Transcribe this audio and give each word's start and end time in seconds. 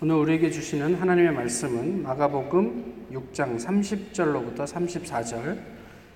오늘 0.00 0.14
우리에게 0.14 0.48
주시는 0.48 0.94
하나님의 0.94 1.32
말씀은 1.32 2.04
마가복음 2.04 3.08
6장 3.10 3.58
30절로부터 3.58 4.58
34절 4.58 5.60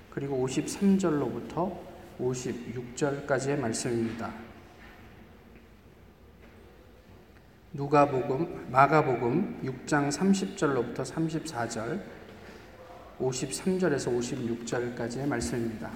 그리고 0.09 0.47
53절로부터 0.47 1.77
56절까지의 2.17 3.59
말씀입니다. 3.59 4.33
누가복음 7.73 8.69
마가복음 8.71 9.59
6장 9.65 10.09
30절로부터 10.09 10.99
34절 10.99 12.01
53절에서 13.19 14.17
56절까지의 14.17 15.27
말씀입니다. 15.27 15.91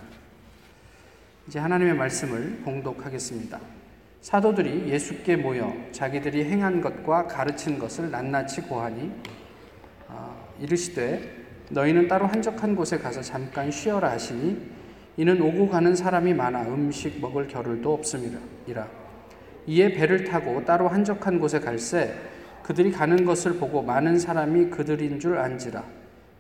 이제 1.47 1.57
하나님의 1.59 1.95
말씀을 1.95 2.59
봉독하겠습니다. 2.65 3.86
사도들이 4.27 4.89
예수께 4.89 5.37
모여 5.37 5.73
자기들이 5.93 6.43
행한 6.43 6.81
것과 6.81 7.27
가르친 7.27 7.79
것을 7.79 8.11
낱낱이 8.11 8.63
고하니 8.63 9.09
어, 10.09 10.53
이르시되 10.59 11.45
너희는 11.69 12.09
따로 12.09 12.27
한적한 12.27 12.75
곳에 12.75 12.97
가서 12.97 13.21
잠깐 13.21 13.71
쉬어라 13.71 14.11
하시니 14.11 14.69
이는 15.15 15.41
오고 15.41 15.69
가는 15.69 15.95
사람이 15.95 16.33
많아 16.33 16.63
음식 16.63 17.21
먹을 17.21 17.47
겨를도 17.47 17.93
없음이라 17.93 18.85
이에 19.65 19.93
배를 19.93 20.25
타고 20.25 20.65
따로 20.65 20.89
한적한 20.89 21.39
곳에 21.39 21.61
갈새 21.61 22.13
그들이 22.63 22.91
가는 22.91 23.23
것을 23.23 23.53
보고 23.53 23.81
많은 23.81 24.19
사람이 24.19 24.71
그들인 24.71 25.21
줄 25.21 25.37
안지라. 25.37 25.85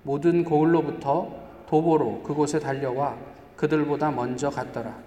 모든 0.03 0.43
고을로부터 0.43 1.63
도보로 1.69 2.23
그곳에 2.23 2.59
달려와 2.59 3.15
그들보다 3.55 4.11
먼저 4.11 4.49
갔더라 4.49 5.06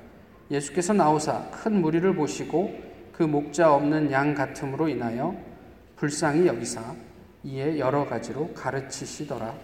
예수께서 0.50 0.92
나오사 0.92 1.50
큰 1.50 1.80
무리를 1.80 2.14
보시고 2.14 2.74
그 3.12 3.22
목자 3.22 3.72
없는 3.74 4.10
양 4.10 4.34
같음으로 4.34 4.88
인하여 4.88 5.36
불쌍히 5.96 6.46
여기사 6.46 6.82
이에 7.44 7.78
여러 7.78 8.06
가지로 8.06 8.52
가르치시더라. 8.54 9.54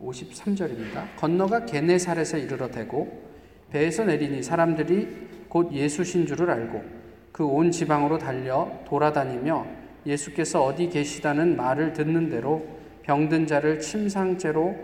53절입니다. 0.00 1.16
건너가 1.16 1.64
게네사렛에 1.66 2.40
이르러 2.40 2.70
대고 2.70 3.30
배에서 3.70 4.04
내리니 4.04 4.42
사람들이 4.42 5.28
곧 5.48 5.72
예수신 5.72 6.26
줄을 6.26 6.50
알고 6.50 7.00
그 7.32 7.44
온 7.44 7.70
지방으로 7.70 8.18
달려 8.18 8.70
돌아다니며 8.86 9.66
예수께서 10.04 10.64
어디 10.64 10.88
계시다는 10.88 11.56
말을 11.56 11.92
듣는 11.92 12.28
대로 12.28 12.66
병든 13.02 13.46
자를 13.46 13.78
침상째로 13.80 14.76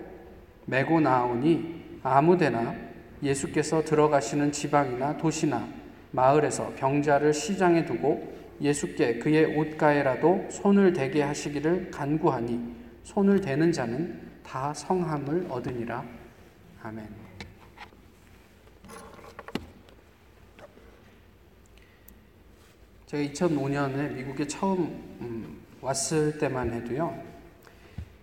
메고 0.64 1.00
나오니 1.00 2.00
아무데나 2.02 2.74
예수께서 3.22 3.82
들어가시는 3.82 4.52
지방이나 4.52 5.16
도시나 5.16 5.68
마을에서 6.10 6.72
병자를 6.76 7.32
시장에 7.32 7.84
두고 7.84 8.36
예수께 8.60 9.18
그의 9.18 9.56
옷가에라도 9.56 10.46
손을 10.50 10.92
대게 10.92 11.22
하시기를 11.22 11.90
간구하니 11.90 12.74
손을 13.04 13.40
대는 13.40 13.72
자는 13.72 14.20
다 14.42 14.72
성함을 14.72 15.46
얻으니라. 15.50 16.04
아멘. 16.82 17.26
제가 23.06 23.22
2005년에 23.32 24.14
미국에 24.14 24.46
처음 24.46 24.80
음, 25.20 25.60
왔을 25.80 26.38
때만 26.38 26.72
해도요, 26.72 27.22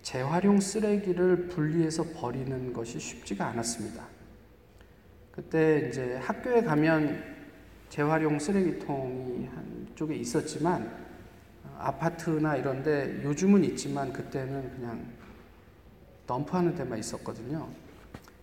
재활용 0.02 0.60
쓰레기를 0.60 1.48
분리해서 1.48 2.04
버리는 2.14 2.72
것이 2.72 2.98
쉽지가 3.00 3.46
않았습니다. 3.46 4.13
그때 5.34 5.88
이제 5.88 6.14
학교에 6.22 6.62
가면 6.62 7.20
재활용 7.88 8.38
쓰레기통이 8.38 9.48
한쪽에 9.48 10.14
있었지만 10.14 10.88
어, 11.64 11.76
아파트나 11.76 12.54
이런데 12.54 13.20
요즘은 13.24 13.64
있지만 13.64 14.12
그때는 14.12 14.70
그냥 14.76 15.04
덤프하는 16.28 16.76
데만 16.76 17.00
있었거든요. 17.00 17.68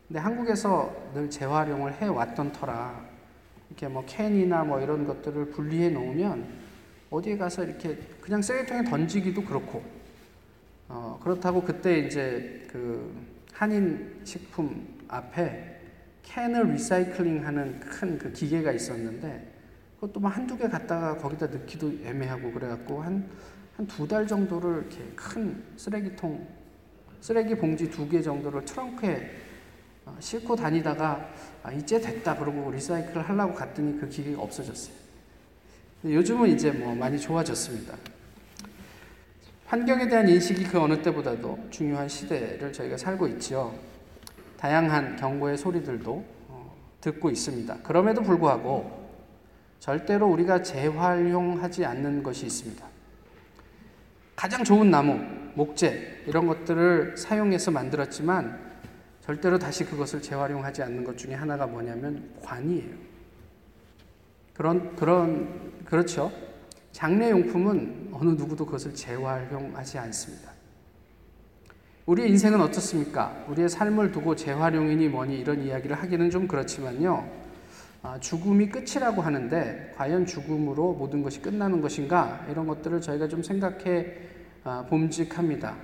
근데 0.05 0.19
한국에서 0.19 0.93
늘 1.13 1.29
재활용을 1.29 1.93
해 1.93 2.07
왔던 2.07 2.51
터라 2.51 3.05
이렇게 3.69 3.87
뭐 3.87 4.03
캔이나 4.05 4.65
뭐 4.65 4.81
이런 4.81 5.07
것들을 5.07 5.51
분리해 5.51 5.91
놓으면 5.91 6.45
어디에 7.09 7.37
가서 7.37 7.63
이렇게 7.63 7.95
그냥 8.19 8.41
쓰레기통에 8.41 8.83
던지기도 8.83 9.45
그렇고 9.45 9.81
어, 10.89 11.17
그렇다고 11.23 11.61
그때 11.61 11.99
이제 11.99 12.67
그 12.69 13.15
한인 13.53 14.19
식품 14.25 14.99
앞에 15.07 15.80
캔을 16.33 16.71
리사이클링 16.73 17.45
하는 17.45 17.79
큰 17.79 18.17
그 18.17 18.31
기계가 18.31 18.71
있었는데 18.71 19.51
그것도 19.95 20.19
뭐 20.19 20.29
한두 20.29 20.57
개 20.57 20.67
갖다가 20.67 21.17
거기다 21.17 21.47
넣기도 21.47 21.91
애매하고 22.03 22.51
그래갖고 22.51 23.01
한, 23.03 23.29
한 23.75 23.87
두 23.87 24.07
달 24.07 24.25
정도를 24.25 24.79
이렇게 24.79 25.03
큰 25.15 25.61
쓰레기통, 25.75 26.47
쓰레기 27.19 27.55
봉지 27.55 27.89
두 27.89 28.07
개 28.09 28.21
정도를 28.21 28.63
트렁크에 28.65 29.31
어, 30.05 30.15
싣고 30.19 30.55
다니다가 30.55 31.29
아, 31.63 31.71
이제 31.71 31.99
됐다 31.99 32.35
그러고 32.37 32.71
리사이클을 32.71 33.21
하려고 33.21 33.53
갔더니 33.53 33.99
그 33.99 34.07
기계가 34.09 34.41
없어졌어요. 34.41 34.95
요즘은 36.05 36.49
이제 36.49 36.71
뭐 36.71 36.95
많이 36.95 37.19
좋아졌습니다. 37.19 37.95
환경에 39.67 40.07
대한 40.07 40.27
인식이 40.27 40.63
그 40.65 40.79
어느 40.79 41.01
때보다도 41.01 41.67
중요한 41.69 42.07
시대를 42.09 42.73
저희가 42.73 42.97
살고 42.97 43.27
있죠. 43.27 43.77
다양한 44.61 45.15
경고의 45.15 45.57
소리들도 45.57 46.23
어, 46.49 46.75
듣고 47.01 47.31
있습니다. 47.31 47.77
그럼에도 47.81 48.21
불구하고 48.21 49.09
절대로 49.79 50.27
우리가 50.27 50.61
재활용하지 50.61 51.83
않는 51.83 52.21
것이 52.21 52.45
있습니다. 52.45 52.85
가장 54.35 54.63
좋은 54.63 54.91
나무, 54.91 55.19
목재 55.55 56.25
이런 56.27 56.45
것들을 56.45 57.17
사용해서 57.17 57.71
만들었지만 57.71 58.71
절대로 59.21 59.57
다시 59.57 59.83
그것을 59.83 60.21
재활용하지 60.21 60.83
않는 60.83 61.03
것 61.05 61.17
중에 61.17 61.33
하나가 61.33 61.65
뭐냐면 61.65 62.31
관이에요. 62.43 62.95
그런 64.53 64.95
그런 64.95 65.83
그렇죠. 65.85 66.31
장례 66.91 67.31
용품은 67.31 68.09
어느 68.11 68.29
누구도 68.29 68.65
그것을 68.65 68.93
재활용하지 68.93 69.97
않습니다. 69.97 70.51
우리 72.07 72.27
인생은 72.27 72.59
어떻습니까? 72.61 73.45
우리의 73.47 73.69
삶을 73.69 74.11
두고 74.11 74.35
재활용이니 74.35 75.07
뭐니 75.09 75.39
이런 75.39 75.61
이야기를 75.61 75.95
하기는 75.95 76.31
좀 76.31 76.47
그렇지만요. 76.47 77.29
아, 78.01 78.19
죽음이 78.19 78.69
끝이라고 78.69 79.21
하는데 79.21 79.93
과연 79.95 80.25
죽음으로 80.25 80.93
모든 80.93 81.21
것이 81.21 81.39
끝나는 81.41 81.79
것인가? 81.79 82.43
이런 82.49 82.65
것들을 82.65 83.01
저희가 83.01 83.27
좀 83.27 83.43
생각해 83.43 84.17
아, 84.63 84.83
봄직합니다. 84.89 85.75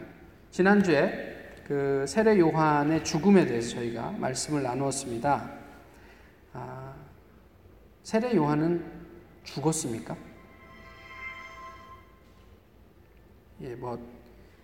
지난주에 0.50 1.36
그 1.68 2.06
세례 2.08 2.40
요한의 2.40 3.04
죽음에 3.04 3.46
대해서 3.46 3.76
저희가 3.76 4.16
말씀을 4.18 4.64
나누었습니다. 4.64 5.52
아, 6.54 6.96
세례 8.02 8.36
요한은 8.36 8.84
죽었습니까? 9.44 10.18
예, 13.62 13.76
뭐 13.76 14.17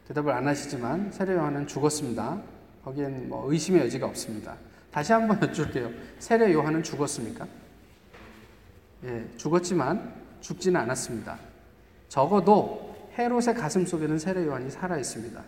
대답을 0.08 0.31
안 0.31 0.47
하시지만 0.47 1.12
세례 1.12 1.34
요한은 1.34 1.68
죽었습니다. 1.68 2.41
거기엔 2.84 3.30
뭐 3.30 3.52
의심의 3.52 3.84
여지가 3.84 4.08
없습니다. 4.08 4.56
다시 4.91 5.14
한번 5.14 5.41
여쭐게요. 5.41 5.90
세례 6.19 6.53
요한은 6.53 6.84
죽었습니까? 6.84 7.47
예, 9.06 9.25
죽었지만 9.38 10.13
죽지는 10.42 10.80
않았습니다. 10.81 11.38
적어도 12.09 12.96
헤롯의 13.18 13.56
가슴 13.56 13.86
속에는 13.86 14.19
세례 14.19 14.46
요한이 14.46 14.69
살아 14.69 14.97
있습니다. 14.97 15.42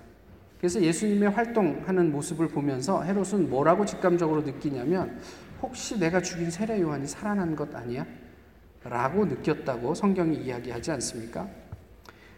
그래서 0.57 0.81
예수님의 0.81 1.29
활동하는 1.31 2.11
모습을 2.11 2.47
보면서 2.47 3.03
헤롯은 3.03 3.49
뭐라고 3.49 3.85
직감적으로 3.85 4.41
느끼냐면 4.41 5.19
혹시 5.61 5.99
내가 5.99 6.21
죽인 6.21 6.49
세례 6.49 6.81
요한이 6.81 7.07
살아난 7.07 7.55
것 7.55 7.73
아니야? 7.75 8.05
라고 8.83 9.25
느꼈다고 9.25 9.95
성경이 9.95 10.37
이야기하지 10.37 10.91
않습니까? 10.91 11.47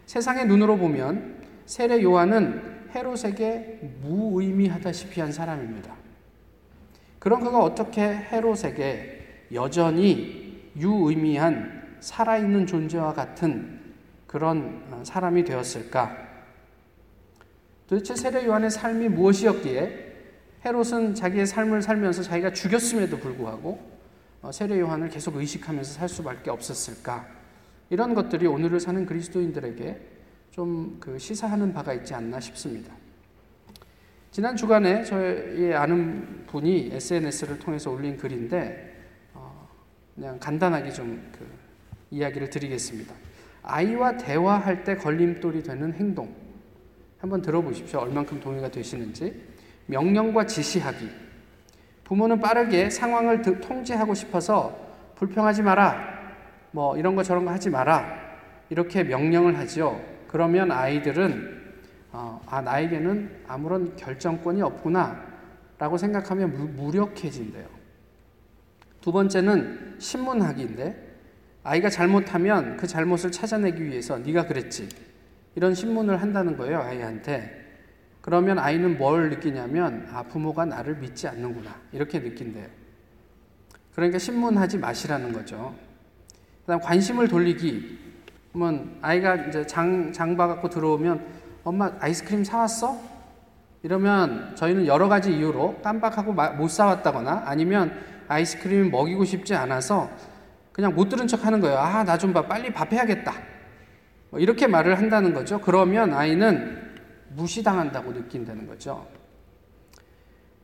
세상의 0.06 0.46
눈으로 0.46 0.76
보면 0.78 1.47
세례 1.68 2.02
요한은 2.02 2.62
헤롯에게 2.94 3.98
무의미하다시피 4.00 5.20
한 5.20 5.30
사람입니다. 5.30 5.94
그런 7.18 7.40
그가 7.40 7.62
어떻게 7.62 8.00
헤롯에게 8.00 9.48
여전히 9.52 10.72
유의미한 10.74 11.98
살아있는 12.00 12.66
존재와 12.66 13.12
같은 13.12 13.80
그런 14.26 14.82
어, 14.90 15.02
사람이 15.04 15.44
되었을까? 15.44 16.16
도대체 17.86 18.16
세례 18.16 18.46
요한의 18.46 18.70
삶이 18.70 19.10
무엇이었기에 19.10 20.14
헤롯은 20.64 21.14
자기의 21.14 21.46
삶을 21.46 21.82
살면서 21.82 22.22
자기가 22.22 22.54
죽였음에도 22.54 23.18
불구하고 23.18 23.78
어, 24.40 24.52
세례 24.52 24.80
요한을 24.80 25.10
계속 25.10 25.36
의식하면서 25.36 25.92
살 25.92 26.08
수밖에 26.08 26.48
없었을까? 26.48 27.28
이런 27.90 28.14
것들이 28.14 28.46
오늘을 28.46 28.80
사는 28.80 29.04
그리스도인들에게 29.04 30.17
좀 30.50 30.98
그 31.00 31.18
시사하는 31.18 31.72
바가 31.72 31.92
있지 31.94 32.14
않나 32.14 32.40
싶습니다. 32.40 32.92
지난 34.30 34.56
주간에 34.56 35.04
저희 35.04 35.72
아는 35.72 36.44
분이 36.46 36.90
SNS를 36.92 37.58
통해서 37.58 37.90
올린 37.90 38.16
글인데 38.16 38.96
어, 39.34 39.68
그냥 40.14 40.38
간단하게 40.38 40.90
좀 40.90 41.20
그 41.32 41.46
이야기를 42.10 42.50
드리겠습니다. 42.50 43.14
아이와 43.62 44.16
대화할 44.16 44.84
때 44.84 44.96
걸림돌이 44.96 45.62
되는 45.62 45.92
행동. 45.92 46.34
한번 47.18 47.42
들어보십시오. 47.42 48.00
얼만큼 48.00 48.40
동의가 48.40 48.70
되시는지. 48.70 49.42
명령과 49.86 50.46
지시하기. 50.46 51.08
부모는 52.04 52.40
빠르게 52.40 52.88
상황을 52.88 53.42
통제하고 53.42 54.14
싶어서 54.14 54.78
불평하지 55.16 55.62
마라. 55.62 56.18
뭐 56.70 56.96
이런 56.96 57.14
거 57.14 57.22
저런 57.22 57.44
거 57.44 57.50
하지 57.50 57.68
마라. 57.68 58.06
이렇게 58.70 59.02
명령을 59.04 59.58
하죠. 59.58 60.00
그러면 60.28 60.70
아이들은 60.70 61.58
어, 62.12 62.40
아 62.46 62.60
나에게는 62.60 63.44
아무런 63.48 63.96
결정권이 63.96 64.62
없구나 64.62 65.24
라고 65.78 65.96
생각하면 65.96 66.52
무, 66.52 66.64
무력해진대요. 66.84 67.66
두 69.00 69.12
번째는 69.12 69.96
신문하기인데 69.98 71.08
아이가 71.62 71.90
잘못하면 71.90 72.76
그 72.76 72.86
잘못을 72.86 73.32
찾아내기 73.32 73.82
위해서 73.84 74.18
네가 74.18 74.46
그랬지. 74.46 74.88
이런 75.54 75.74
신문을 75.74 76.20
한다는 76.20 76.56
거예요 76.56 76.80
아이한테. 76.80 77.66
그러면 78.20 78.58
아이는 78.58 78.98
뭘 78.98 79.30
느끼냐면 79.30 80.06
아 80.12 80.22
부모가 80.22 80.64
나를 80.64 80.96
믿지 80.96 81.26
않는구나. 81.28 81.74
이렇게 81.92 82.20
느낀대요. 82.20 82.66
그러니까 83.94 84.18
신문하지 84.18 84.78
마시라는 84.78 85.32
거죠. 85.32 85.74
그다음 86.62 86.80
관심을 86.80 87.28
돌리기 87.28 88.07
그러면 88.52 88.98
아이가 89.02 89.36
이제 89.36 89.66
장, 89.66 90.12
장 90.12 90.36
봐갖고 90.36 90.68
들어오면 90.68 91.24
엄마 91.64 91.92
아이스크림 92.00 92.44
사왔어? 92.44 92.96
이러면 93.82 94.56
저희는 94.56 94.86
여러 94.86 95.08
가지 95.08 95.32
이유로 95.36 95.80
깜빡하고 95.82 96.32
못 96.32 96.68
사왔다거나 96.68 97.42
아니면 97.46 97.92
아이스크림 98.26 98.90
먹이고 98.90 99.24
싶지 99.24 99.54
않아서 99.54 100.10
그냥 100.72 100.94
못 100.94 101.08
들은 101.08 101.26
척 101.26 101.44
하는 101.44 101.60
거예요. 101.60 101.76
아, 101.78 102.04
나 102.04 102.16
좀 102.18 102.32
봐. 102.32 102.46
빨리 102.46 102.72
밥 102.72 102.92
해야겠다. 102.92 103.32
뭐 104.30 104.40
이렇게 104.40 104.66
말을 104.66 104.98
한다는 104.98 105.32
거죠. 105.34 105.60
그러면 105.60 106.12
아이는 106.14 106.96
무시당한다고 107.34 108.12
느낀다는 108.12 108.66
거죠. 108.66 109.06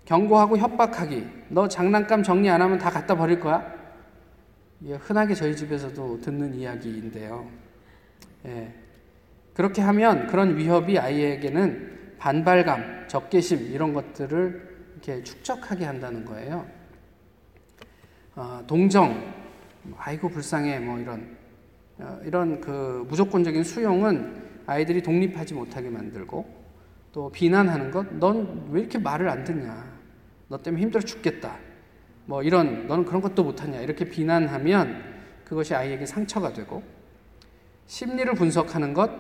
경고하고 0.05 0.59
협박하기. 0.59 1.27
너 1.49 1.69
장난감 1.69 2.23
정리 2.23 2.51
안 2.51 2.61
하면 2.63 2.79
다 2.79 2.91
갖다 2.91 3.17
버릴 3.17 3.41
거야? 3.41 3.65
이게 4.81 4.95
흔하게 4.95 5.35
저희 5.35 5.57
집에서도 5.57 6.21
듣는 6.21 6.55
이야기인데요. 6.55 7.49
예. 8.47 8.75
그렇게 9.55 9.83
하면 9.83 10.27
그런 10.27 10.57
위협이 10.57 10.99
아이에게는 10.99 12.17
반발감, 12.19 13.07
적개심 13.09 13.73
이런 13.73 13.93
것들을 13.93 14.75
이렇게 14.93 15.23
축적하게 15.23 15.85
한다는 15.85 16.25
거예요. 16.25 16.67
어, 18.35 18.63
동정, 18.67 19.33
아이고 19.97 20.29
불쌍해 20.29 20.81
뭐 20.81 20.99
이런 20.99 21.37
어, 21.99 22.21
이런 22.25 22.61
그 22.61 23.07
무조건적인 23.09 23.63
수용은 23.63 24.43
아이들이 24.67 25.03
독립하지 25.03 25.55
못하게 25.55 25.91
만들고 25.91 26.65
또 27.13 27.31
비난하는 27.31 27.91
것, 27.93 28.13
넌 28.15 28.69
왜 28.73 28.81
이렇게 28.81 28.99
말을 28.99 29.29
안 29.29 29.45
듣냐? 29.45 29.95
너 30.49 30.59
때문에 30.59 30.83
힘들어 30.83 31.01
죽겠다. 31.01 31.59
뭐 32.27 32.43
이런 32.43 32.87
너는 32.87 33.05
그런 33.05 33.21
것도 33.21 33.45
못하냐 33.45 33.81
이렇게 33.81 34.05
비난하면 34.07 35.15
그것이 35.45 35.75
아이에게 35.75 36.07
상처가 36.07 36.53
되고 36.53 36.83
심리를 37.87 38.33
분석하는 38.35 38.95
것 38.95 39.11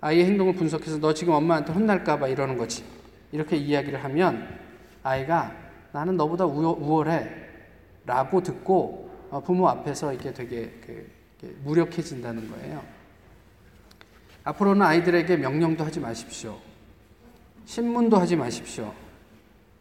아이의 0.00 0.24
행동을 0.26 0.54
분석해서 0.54 0.98
너 0.98 1.12
지금 1.12 1.34
엄마한테 1.34 1.72
혼날까봐 1.72 2.28
이러는 2.28 2.56
거지 2.56 2.84
이렇게 3.32 3.56
이야기를 3.56 4.02
하면 4.04 4.58
아이가 5.02 5.54
나는 5.92 6.16
너보다 6.16 6.46
우월해 6.46 7.30
라고 8.06 8.42
듣고 8.42 9.10
어, 9.30 9.40
부모 9.40 9.68
앞에서 9.68 10.12
이게 10.12 10.32
되게 10.32 10.72
무력해진다는 11.62 12.50
거예요. 12.50 12.82
앞으로는 14.44 14.82
아이들에게 14.82 15.36
명령도 15.36 15.84
하지 15.84 16.00
마십시오. 16.00 16.58
신문도 17.66 18.16
하지 18.16 18.36
마십시오. 18.36 18.92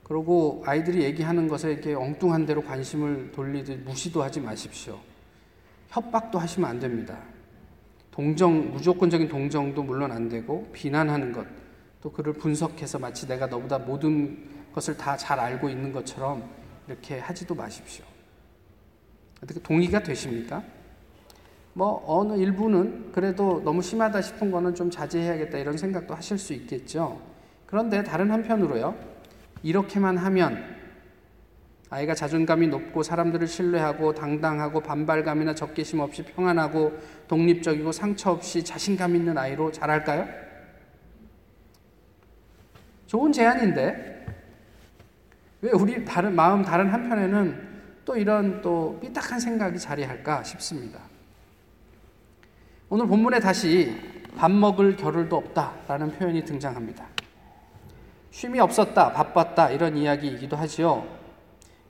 그리고 0.03 0.63
아이들이 0.65 1.03
얘기하는 1.03 1.47
것에 1.47 1.71
이렇게 1.71 1.93
엉뚱한 1.93 2.45
대로 2.45 2.63
관심을 2.63 3.31
돌리듯 3.31 3.79
무시도 3.79 4.21
하지 4.21 4.41
마십시오. 4.41 4.99
협박도 5.89 6.37
하시면 6.37 6.69
안 6.69 6.79
됩니다. 6.79 7.17
동정, 8.19 8.73
무조건적인 8.73 9.29
동정도 9.29 9.81
물론 9.81 10.11
안 10.11 10.27
되고, 10.27 10.67
비난하는 10.73 11.31
것, 11.31 11.47
또 12.01 12.11
그를 12.11 12.33
분석해서 12.33 12.99
마치 12.99 13.25
내가 13.25 13.47
너보다 13.47 13.77
모든 13.79 14.45
것을 14.73 14.97
다 14.97 15.15
잘 15.15 15.39
알고 15.39 15.69
있는 15.69 15.93
것처럼 15.93 16.43
이렇게 16.85 17.19
하지도 17.19 17.55
마십시오. 17.55 18.03
어떻게 19.41 19.61
동의가 19.61 20.03
되십니까? 20.03 20.61
뭐, 21.71 22.03
어느 22.05 22.33
일부는 22.37 23.13
그래도 23.13 23.61
너무 23.63 23.81
심하다 23.81 24.21
싶은 24.21 24.51
거는 24.51 24.75
좀 24.75 24.91
자제해야겠다 24.91 25.57
이런 25.57 25.77
생각도 25.77 26.13
하실 26.13 26.37
수 26.37 26.51
있겠죠. 26.51 27.21
그런데 27.67 28.03
다른 28.03 28.31
한편으로요, 28.31 28.95
이렇게만 29.63 30.17
하면 30.17 30.61
아이가 31.91 32.13
자존감이 32.13 32.67
높고 32.67 33.01
사람들을 33.01 33.47
신뢰하고 33.47 34.13
당당하고 34.13 34.79
반발감이나 34.79 35.55
적개심 35.55 35.99
없이 35.99 36.23
평안하고 36.23 36.95
독립적이고 37.27 37.91
상처 37.91 38.31
없이 38.31 38.63
자신감 38.63 39.15
있는 39.15 39.37
아이로 39.37 39.71
자랄까요? 39.71 40.27
좋은 43.07 43.31
제안인데 43.31 44.25
왜 45.61 45.71
우리 45.71 46.05
다른 46.05 46.35
마음 46.35 46.61
다른 46.61 46.89
한편에는 46.89 47.69
또 48.05 48.15
이런 48.15 48.61
또 48.61 48.99
삐딱한 49.01 49.39
생각이 49.39 49.79
자리할까 49.79 50.43
싶습니다. 50.43 50.99
오늘 52.87 53.07
본문에 53.07 53.39
다시 53.39 53.95
밥 54.37 54.51
먹을 54.51 54.95
겨를도 54.95 55.35
없다라는 55.35 56.11
표현이 56.11 56.45
등장합니다. 56.45 57.05
쉼이 58.29 58.59
없었다, 58.59 59.11
바빴다 59.11 59.71
이런 59.71 59.97
이야기이기도 59.97 60.55
하지요. 60.55 61.18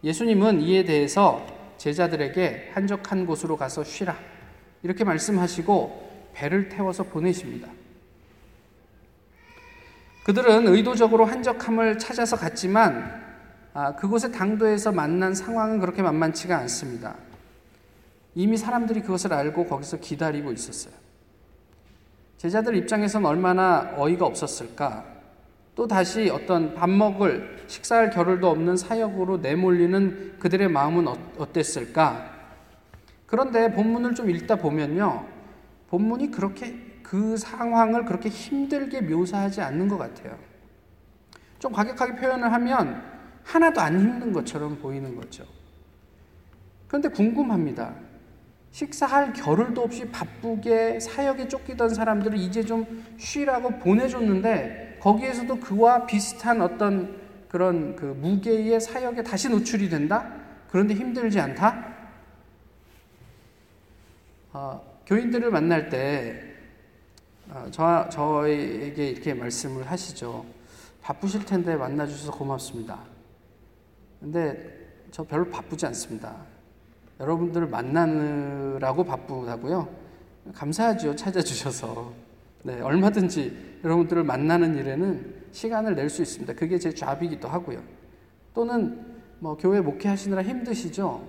예수님은 0.04 0.62
이에 0.62 0.84
대해서 0.84 1.46
제자들에게 1.78 2.72
한적한 2.74 3.26
곳으로 3.26 3.58
가서 3.58 3.84
쉬라 3.84 4.18
이렇게 4.84 5.04
말씀하시고 5.04 6.30
배를 6.34 6.70
태워서 6.70 7.04
보내십니다. 7.04 7.70
그들은 10.24 10.68
의도적으로 10.68 11.26
한적함을 11.26 11.98
찾아서 11.98 12.36
갔지만 12.38 13.20
아, 13.74 13.96
그곳의 13.96 14.32
당도에서 14.32 14.92
만난 14.92 15.34
상황은 15.34 15.80
그렇게 15.80 16.02
만만치가 16.02 16.58
않습니다. 16.60 17.16
이미 18.36 18.58
사람들이 18.58 19.02
그것을 19.02 19.34
알고 19.34 19.66
거기서 19.66 19.98
기다리고 19.98 20.52
있었어요. 20.52 20.94
제자들 22.38 22.76
입장에선 22.76 23.26
얼마나 23.26 23.94
어이가 23.98 24.26
없었을까? 24.26 25.06
또 25.76 25.88
다시 25.88 26.30
어떤 26.30 26.74
밥 26.74 26.90
먹을 26.90 27.59
식사할 27.70 28.10
겨를도 28.10 28.50
없는 28.50 28.78
사역으로 28.78 29.38
내몰리는 29.38 30.40
그들의 30.40 30.68
마음은 30.70 31.08
어, 31.08 31.16
어땠을까? 31.38 32.38
그런데 33.28 33.72
본문을 33.72 34.16
좀 34.16 34.30
읽다 34.30 34.56
보면요. 34.56 35.26
본문이 35.90 36.32
그렇게 36.32 37.00
그 37.04 37.38
상황을 37.38 38.06
그렇게 38.06 38.30
힘들게 38.30 39.02
묘사하지 39.02 39.62
않는 39.62 39.88
것 39.88 39.98
같아요. 39.98 40.38
좀 41.60 41.72
과격하게 41.72 42.16
표현을 42.16 42.52
하면 42.52 43.04
하나도 43.44 43.82
안 43.82 44.00
힘든 44.00 44.34
것처럼 44.34 44.80
보이는 44.80 45.16
거죠. 45.16 45.46
그런데 46.88 47.10
궁금합니다. 47.10 47.94
식사할 48.72 49.34
겨를도 49.34 49.82
없이 49.82 50.10
바쁘게 50.10 51.00
사역에 51.00 51.48
쫓기던 51.48 51.90
사람들을 51.90 52.38
이제 52.38 52.64
좀 52.64 53.04
쉬라고 53.18 53.78
보내줬는데 53.78 54.98
거기에서도 55.02 55.60
그와 55.60 56.06
비슷한 56.08 56.62
어떤 56.62 57.29
그런 57.50 57.96
그 57.96 58.06
무게의 58.06 58.80
사역에 58.80 59.24
다시 59.24 59.50
노출이 59.50 59.90
된다? 59.90 60.34
그런데 60.72 60.94
힘들지 60.94 61.40
않다? 61.40 61.96
어, 64.54 65.02
교인들을 65.06 65.50
만날 65.50 65.90
때 65.90 66.44
어, 67.50 67.66
저, 67.72 68.08
저에게 68.10 69.10
이렇게 69.10 69.34
말씀을 69.34 69.90
하시죠. 69.90 70.46
바쁘실 71.02 71.44
텐데 71.46 71.76
만나주셔서 71.76 72.32
고맙습니다. 72.38 73.00
근데 74.20 74.78
저 75.12 75.24
별로 75.24 75.50
바쁘지 75.50 75.88
않습니다. 75.88 76.36
여러분들을 77.20 77.68
만나느라고 77.68 79.04
바쁘다고요? 79.04 79.90
감사하죠. 80.54 81.16
찾아주셔서. 81.16 82.14
네, 82.64 82.80
얼마든지 82.82 83.80
여러분들을 83.84 84.24
만나는 84.24 84.78
일에는 84.78 85.39
시간을 85.52 85.96
낼 85.96 86.10
수 86.10 86.22
있습니다. 86.22 86.54
그게 86.54 86.78
제 86.78 86.94
잡이기도 86.94 87.48
하고요. 87.48 87.82
또는 88.54 89.06
뭐 89.40 89.56
교회 89.58 89.80
목회하시느라 89.82 90.44
힘드시죠? 90.44 91.28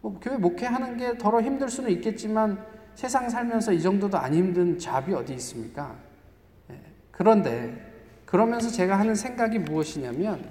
뭐 0.00 0.18
교회 0.20 0.36
목회하는 0.36 0.96
게 0.96 1.16
더러 1.18 1.40
힘들 1.40 1.68
수는 1.68 1.90
있겠지만 1.92 2.64
세상 2.94 3.28
살면서 3.28 3.72
이 3.72 3.80
정도도 3.80 4.18
안 4.18 4.34
힘든 4.34 4.78
잡이 4.78 5.12
어디 5.14 5.34
있습니까? 5.34 5.96
네, 6.68 6.80
그런데 7.10 7.92
그러면서 8.24 8.70
제가 8.70 8.98
하는 8.98 9.14
생각이 9.14 9.58
무엇이냐면 9.58 10.44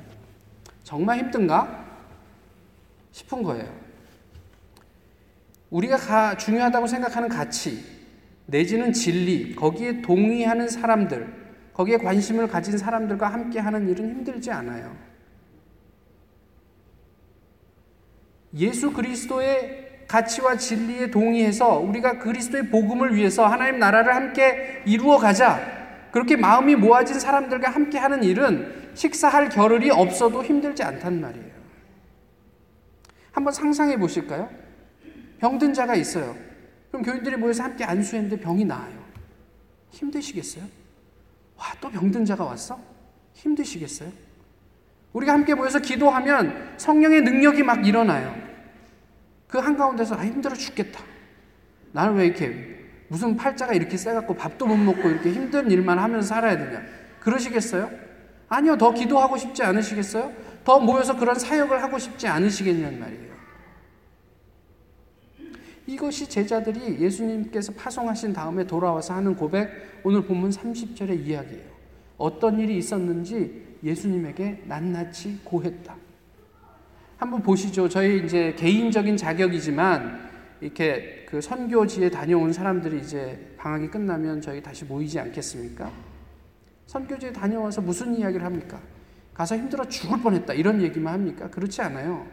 정말 0.83 1.19
힘든가 1.19 1.85
싶은 3.11 3.43
거예요. 3.43 3.71
우리가 5.69 5.97
가, 5.97 6.37
중요하다고 6.37 6.87
생각하는 6.87 7.29
가치, 7.29 7.83
내지는 8.45 8.93
진리, 8.93 9.55
거기에 9.55 10.01
동의하는 10.01 10.67
사람들, 10.69 11.42
거기에 11.73 11.97
관심을 11.97 12.47
가진 12.47 12.77
사람들과 12.77 13.27
함께 13.27 13.59
하는 13.59 13.87
일은 13.89 14.09
힘들지 14.09 14.51
않아요. 14.51 14.95
예수 18.55 18.93
그리스도의 18.93 20.05
가치와 20.07 20.57
진리에 20.57 21.09
동의해서 21.09 21.79
우리가 21.79 22.19
그리스도의 22.19 22.69
복음을 22.69 23.15
위해서 23.15 23.47
하나님 23.47 23.79
나라를 23.79 24.15
함께 24.15 24.83
이루어 24.85 25.17
가자. 25.17 25.59
그렇게 26.11 26.35
마음이 26.35 26.75
모아진 26.75 27.19
사람들과 27.19 27.71
함께 27.71 27.97
하는 27.97 28.23
일은 28.23 28.91
식사할 28.93 29.49
겨를이 29.49 29.89
없어도 29.89 30.43
힘들지 30.43 30.83
않단 30.83 31.19
말이에요. 31.19 31.53
한번 33.31 33.51
상상해 33.51 33.97
보실까요? 33.97 34.47
병든 35.39 35.73
자가 35.73 35.95
있어요. 35.95 36.35
그럼 36.91 37.03
교인들이 37.03 37.35
모여서 37.35 37.63
함께 37.63 37.83
안수했는데 37.83 38.39
병이 38.39 38.65
나아요. 38.65 39.03
힘드시겠어요? 39.89 40.82
와, 41.57 41.65
또 41.79 41.89
병든 41.89 42.25
자가 42.25 42.43
왔어? 42.43 42.79
힘드시겠어요? 43.33 44.11
우리가 45.13 45.33
함께 45.33 45.53
모여서 45.53 45.79
기도하면 45.79 46.73
성령의 46.77 47.21
능력이 47.21 47.63
막 47.63 47.85
일어나요. 47.85 48.35
그 49.47 49.59
한가운데서 49.59 50.15
아, 50.15 50.25
힘들어 50.25 50.55
죽겠다. 50.55 51.03
나는 51.91 52.15
왜 52.15 52.25
이렇게 52.25 52.73
무슨 53.07 53.35
팔자가 53.37 53.73
이렇게 53.73 53.95
세갖고 53.95 54.35
밥도 54.35 54.65
못 54.65 54.75
먹고 54.75 55.07
이렇게 55.07 55.31
힘든 55.31 55.69
일만 55.69 55.99
하면서 55.99 56.27
살아야 56.27 56.57
되냐. 56.57 56.81
그러시겠어요? 57.19 57.89
아니요. 58.49 58.77
더 58.77 58.91
기도하고 58.93 59.37
싶지 59.37 59.63
않으시겠어요? 59.63 60.31
더 60.63 60.79
모여서 60.79 61.15
그런 61.15 61.37
사역을 61.37 61.83
하고 61.83 61.99
싶지 61.99 62.27
않으시겠냐는 62.27 62.99
말이에요. 62.99 63.33
이것이 65.85 66.27
제자들이 66.27 66.99
예수님께서 66.99 67.73
파송하신 67.73 68.33
다음에 68.33 68.65
돌아와서 68.65 69.13
하는 69.13 69.35
고백, 69.35 69.69
오늘 70.03 70.23
본문 70.25 70.49
30절의 70.49 71.25
이야기예요. 71.25 71.73
어떤 72.17 72.59
일이 72.59 72.77
있었는지 72.77 73.77
예수님에게 73.83 74.63
낱낱이 74.67 75.39
고했다. 75.43 75.95
한번 77.17 77.41
보시죠. 77.41 77.87
저희 77.87 78.23
이제 78.25 78.53
개인적인 78.57 79.15
자격이지만 79.17 80.29
이렇게 80.61 81.25
그 81.29 81.41
선교지에 81.41 82.09
다녀온 82.09 82.51
사람들이 82.51 82.99
이제 82.99 83.55
방학이 83.57 83.87
끝나면 83.87 84.41
저희 84.41 84.61
다시 84.61 84.85
모이지 84.85 85.19
않겠습니까? 85.19 85.91
선교지에 86.87 87.31
다녀와서 87.31 87.81
무슨 87.81 88.13
이야기를 88.15 88.45
합니까? 88.45 88.79
가서 89.33 89.55
힘들어 89.55 89.87
죽을 89.87 90.19
뻔했다. 90.21 90.53
이런 90.53 90.81
얘기만 90.81 91.13
합니까? 91.13 91.49
그렇지 91.49 91.81
않아요. 91.81 92.27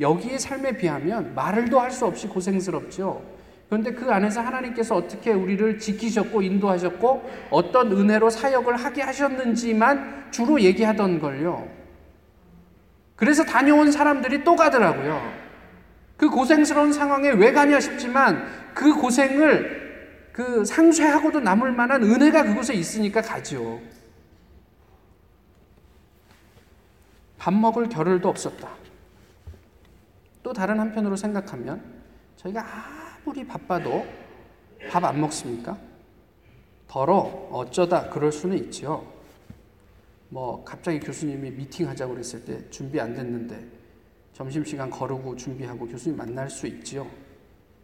여기의 0.00 0.38
삶에 0.38 0.76
비하면 0.76 1.34
말을도 1.34 1.80
할 1.80 1.90
수 1.90 2.06
없이 2.06 2.28
고생스럽죠. 2.28 3.37
그런데 3.68 3.92
그 3.92 4.10
안에서 4.10 4.40
하나님께서 4.40 4.96
어떻게 4.96 5.32
우리를 5.32 5.78
지키셨고 5.78 6.40
인도하셨고 6.40 7.30
어떤 7.50 7.92
은혜로 7.92 8.30
사역을 8.30 8.76
하게 8.76 9.02
하셨는지만 9.02 10.30
주로 10.30 10.60
얘기하던 10.60 11.20
걸요. 11.20 11.68
그래서 13.14 13.44
다녀온 13.44 13.92
사람들이 13.92 14.42
또 14.42 14.56
가더라고요. 14.56 15.20
그 16.16 16.30
고생스러운 16.30 16.92
상황에 16.92 17.30
왜 17.30 17.52
가냐 17.52 17.78
싶지만 17.78 18.46
그 18.74 18.94
고생을 18.94 19.88
그 20.32 20.64
상쇄하고도 20.64 21.40
남을 21.40 21.72
만한 21.72 22.02
은혜가 22.02 22.44
그곳에 22.44 22.72
있으니까 22.72 23.20
가죠. 23.20 23.80
밥 27.36 27.52
먹을 27.52 27.88
겨를도 27.88 28.28
없었다. 28.28 28.68
또 30.42 30.52
다른 30.52 30.80
한편으로 30.80 31.16
생각하면 31.16 31.82
저희가 32.36 32.64
아무리 33.28 33.46
바빠도 33.46 34.06
밥 34.88 35.04
안 35.04 35.20
먹습니까? 35.20 35.76
더러 36.86 37.16
어쩌다 37.52 38.08
그럴 38.08 38.32
수는 38.32 38.56
있죠. 38.56 39.06
뭐 40.30 40.64
갑자기 40.64 40.98
교수님이 40.98 41.50
미팅 41.50 41.86
하자고 41.88 42.14
그랬을 42.14 42.42
때 42.46 42.70
준비 42.70 42.98
안 42.98 43.14
됐는데 43.14 43.66
점심시간 44.32 44.88
거르고 44.88 45.36
준비하고 45.36 45.86
교수님 45.88 46.16
만날 46.16 46.48
수 46.48 46.66
있지요. 46.66 47.06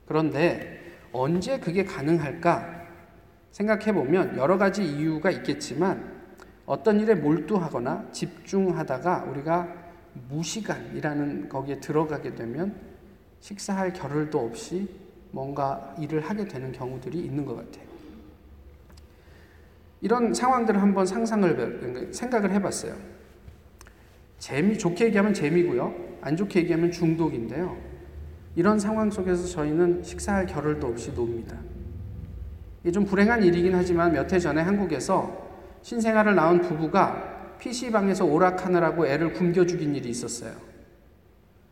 그런데 0.07 0.81
언제 1.13 1.61
그게 1.61 1.85
가능할까 1.85 2.87
생각해 3.51 3.93
보면 3.93 4.39
여러 4.39 4.57
가지 4.57 4.83
이유가 4.83 5.31
있겠지만 5.31 6.23
어떤 6.65 7.01
일에 7.01 7.15
몰두하거나 7.15 8.09
집중하다가 8.13 9.25
우리가 9.25 9.69
무시간이라는 10.31 11.51
거기에 11.51 11.81
들어가게 11.81 12.35
되면 12.35 12.75
식사할 13.41 13.93
겨를도 13.93 14.39
없이 14.39 15.04
뭔가 15.35 15.95
일을 15.99 16.21
하게 16.21 16.47
되는 16.47 16.71
경우들이 16.71 17.19
있는 17.19 17.45
것 17.45 17.57
같아요. 17.57 17.85
이런 20.01 20.33
상황들을 20.33 20.81
한번 20.81 21.07
상상을 21.07 22.11
생각을 22.13 22.53
해봤어요. 22.53 22.95
재미 24.39 24.79
좋게 24.79 25.07
얘기하면 25.07 25.35
재미고요, 25.35 25.93
안 26.21 26.37
좋게 26.37 26.61
얘기하면 26.61 26.93
중독인데요. 26.93 27.77
이런 28.55 28.79
상황 28.79 29.11
속에서 29.11 29.47
저희는 29.47 30.05
식사할 30.05 30.47
겨를도 30.47 30.87
없이 30.87 31.13
놉니다. 31.13 31.59
좀 32.93 33.05
불행한 33.05 33.43
일이긴 33.43 33.75
하지만 33.75 34.13
몇 34.13 34.33
해 34.33 34.39
전에 34.39 34.61
한국에서 34.61 35.49
신생아를 35.83 36.35
낳은 36.35 36.61
부부가 36.61 37.57
PC방에서 37.59 38.25
오락하느라고 38.25 39.07
애를 39.07 39.33
굶겨 39.33 39.67
죽인 39.67 39.97
일이 39.97 40.11
있었어요. 40.11 40.53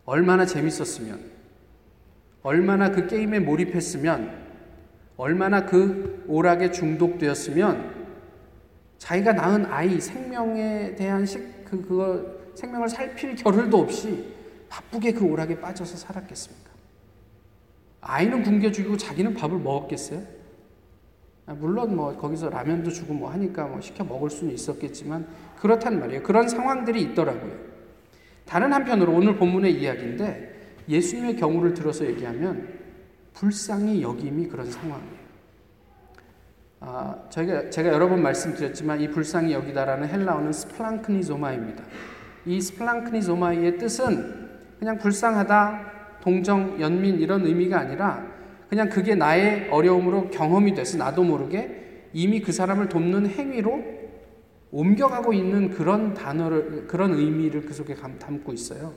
얼마나 0.05 0.47
재밌었으면, 0.47 1.21
얼마나 2.43 2.91
그 2.91 3.07
게임에 3.07 3.39
몰입했으면, 3.41 4.43
얼마나 5.17 5.65
그 5.65 6.25
오락에 6.27 6.71
중독되었으면, 6.71 8.03
자기가 8.99 9.33
낳은 9.33 9.67
아이 9.67 10.01
생명에 10.01 10.95
대한 10.95 11.27
식, 11.27 11.65
그, 11.65 11.83
그거, 11.83 12.43
생명을 12.55 12.89
살필 12.89 13.37
겨를도 13.37 13.79
없이 13.79 14.35
바쁘게 14.69 15.13
그 15.13 15.25
오락에 15.25 15.61
빠져서 15.61 15.97
살았겠습니까? 15.97 16.71
아이는 18.01 18.43
굶겨 18.43 18.73
죽이고 18.73 18.97
자기는 18.97 19.35
밥을 19.35 19.59
먹었겠어요? 19.59 20.23
아, 21.47 21.55
물론 21.55 21.97
뭐 21.97 22.17
거기서 22.17 22.51
라면도 22.51 22.91
주고 22.91 23.15
뭐 23.15 23.31
하니까 23.31 23.67
뭐 23.67 23.81
시켜 23.81 24.05
먹을 24.05 24.31
수는 24.31 24.55
있었겠지만 24.55 25.27
그렇단 25.61 25.99
말이에요. 26.01 26.23
그런 26.23 26.49
상황들이 26.49 27.01
있더라고요. 27.03 27.53
다른 28.45 28.73
한편으로 28.73 29.13
오늘 29.13 29.37
본문의 29.37 29.81
이야기인데 29.81 30.52
예수님의 30.89 31.37
경우를 31.37 31.75
들어서 31.75 32.05
얘기하면 32.07 32.69
불쌍히 33.35 34.03
여김이 34.03 34.49
그런 34.49 34.71
상황이에요. 34.71 35.23
아, 36.81 37.17
저희가 37.31 37.71
제가 37.71 37.91
여러 37.91 38.09
번 38.09 38.23
말씀드렸지만 38.23 39.01
이 39.01 39.09
불쌍히 39.09 39.53
여기다라는 39.53 40.09
헬라어는 40.09 40.53
스플랑크니조마입니다. 40.53 41.85
이 42.47 42.61
스플랑크니조마의 42.61 43.79
뜻은 43.79 44.51
그냥 44.79 44.99
불쌍하다, 44.99 46.21
동정, 46.21 46.81
연민 46.81 47.21
이런 47.21 47.47
의미가 47.47 47.79
아니라 47.79 48.27
그냥 48.69 48.89
그게 48.89 49.15
나의 49.15 49.69
어려움으로 49.71 50.31
경험이 50.31 50.75
돼서 50.75 50.99
나도 50.99 51.23
모르게 51.23 52.09
이미 52.13 52.41
그 52.41 52.53
사람을 52.53 52.89
돕는 52.89 53.29
행위로 53.29 54.03
옮겨가고 54.73 55.33
있는 55.33 55.71
그런 55.71 56.15
단어를, 56.15 56.87
그런 56.89 57.15
의미를 57.15 57.63
그 57.63 57.75
속에 57.75 57.95
담고 57.95 58.53
있어요. 58.53 58.95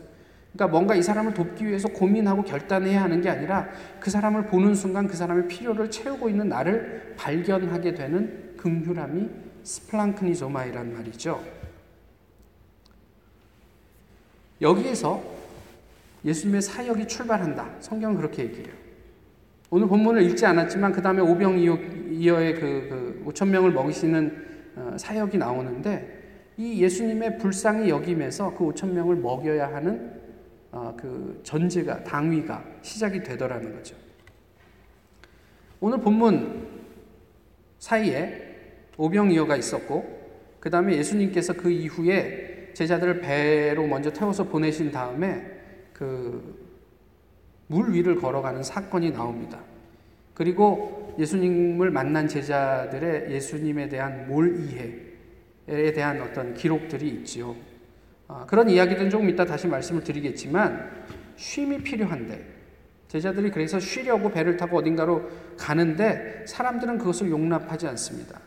그러니까 0.56 0.68
뭔가 0.68 0.96
이 0.96 1.04
사람을 1.04 1.34
돕기 1.34 1.68
위해서 1.68 1.90
고민하고 1.90 2.44
결단해야 2.44 3.04
하는 3.04 3.22
게 3.22 3.30
아니라 3.30 3.68
그 4.00 4.10
사람을 4.10 4.46
보는 4.46 4.74
순간 4.74 5.06
그 5.06 5.18
사람의 5.18 5.50
필요를 5.50 5.92
채우고 5.92 6.30
있는 6.30 6.48
나를 6.48 7.14
발견하게 7.18 7.94
되는 7.94 8.56
긍휼함이 8.56 9.30
스플랑크니조마이란 9.64 10.94
말이죠. 10.94 11.44
여기에서 14.62 15.22
예수님의 16.24 16.62
사역이 16.62 17.08
출발한다. 17.08 17.70
성경은 17.82 18.16
그렇게 18.16 18.44
얘기해요. 18.44 18.74
오늘 19.70 19.88
본문을 19.88 20.22
읽지 20.22 20.46
않았지만 20.46 20.94
그 20.94 21.02
다음에 21.02 21.20
오병이어의 21.22 22.56
그, 22.56 22.62
그 22.62 23.24
5천 23.28 23.50
명을 23.50 23.72
먹이시는 23.72 24.46
어, 24.78 24.96
사역이 24.98 25.38
나오는데 25.38 26.54
이 26.58 26.82
예수님의 26.82 27.40
불쌍히 27.40 27.90
여김에서 27.90 28.56
그 28.56 28.66
5천 28.66 28.92
명을 28.92 29.18
먹여야 29.18 29.74
하는 29.74 30.14
어, 30.14 30.15
그 30.98 31.40
전제가 31.44 32.04
당위가 32.04 32.64
시작이 32.82 33.24
되더라는 33.24 33.76
거죠. 33.76 33.96
오늘 35.80 36.00
본문 36.00 36.68
사이에 37.80 38.56
오병이어가 38.98 39.56
있었고 39.56 40.58
그 40.60 40.70
다음에 40.70 40.98
예수님께서 40.98 41.54
그 41.54 41.70
이후에 41.70 42.72
제자들을 42.74 43.22
배로 43.22 43.88
먼저 43.88 44.12
태워서 44.12 44.44
보내신 44.46 44.92
다음에 44.92 45.44
그 45.94 46.66
물 47.68 47.94
위를 47.94 48.16
걸어가는 48.16 48.64
사건이 48.64 49.12
나옵니다. 49.12 49.60
그리고 50.34 51.16
예수님을 51.18 51.92
만난 51.92 52.28
제자들의 52.28 53.32
예수님에 53.32 53.88
대한 53.88 54.28
몰 54.28 54.60
이해에 54.60 55.92
대한 55.94 56.22
어떤 56.22 56.54
기록들이 56.54 57.08
있지요. 57.10 57.56
아, 58.28 58.46
그런 58.48 58.70
이야기들은 58.70 59.10
조금 59.10 59.30
이따 59.30 59.46
다시 59.46 59.68
말씀을 59.68 60.04
드리겠지만 60.04 61.06
쉼이 61.36 61.78
필요한데 61.84 62.54
제자들이 63.08 63.52
그래서 63.52 63.80
쉬려고 63.80 64.32
배를 64.32 64.58
타고 64.58 64.78
어딘가로 64.78 65.30
가는데 65.58 66.46
사람들은 66.48 66.98
그것을 66.98 67.30
용납하지 67.30 67.88
않습니다. 67.88 68.40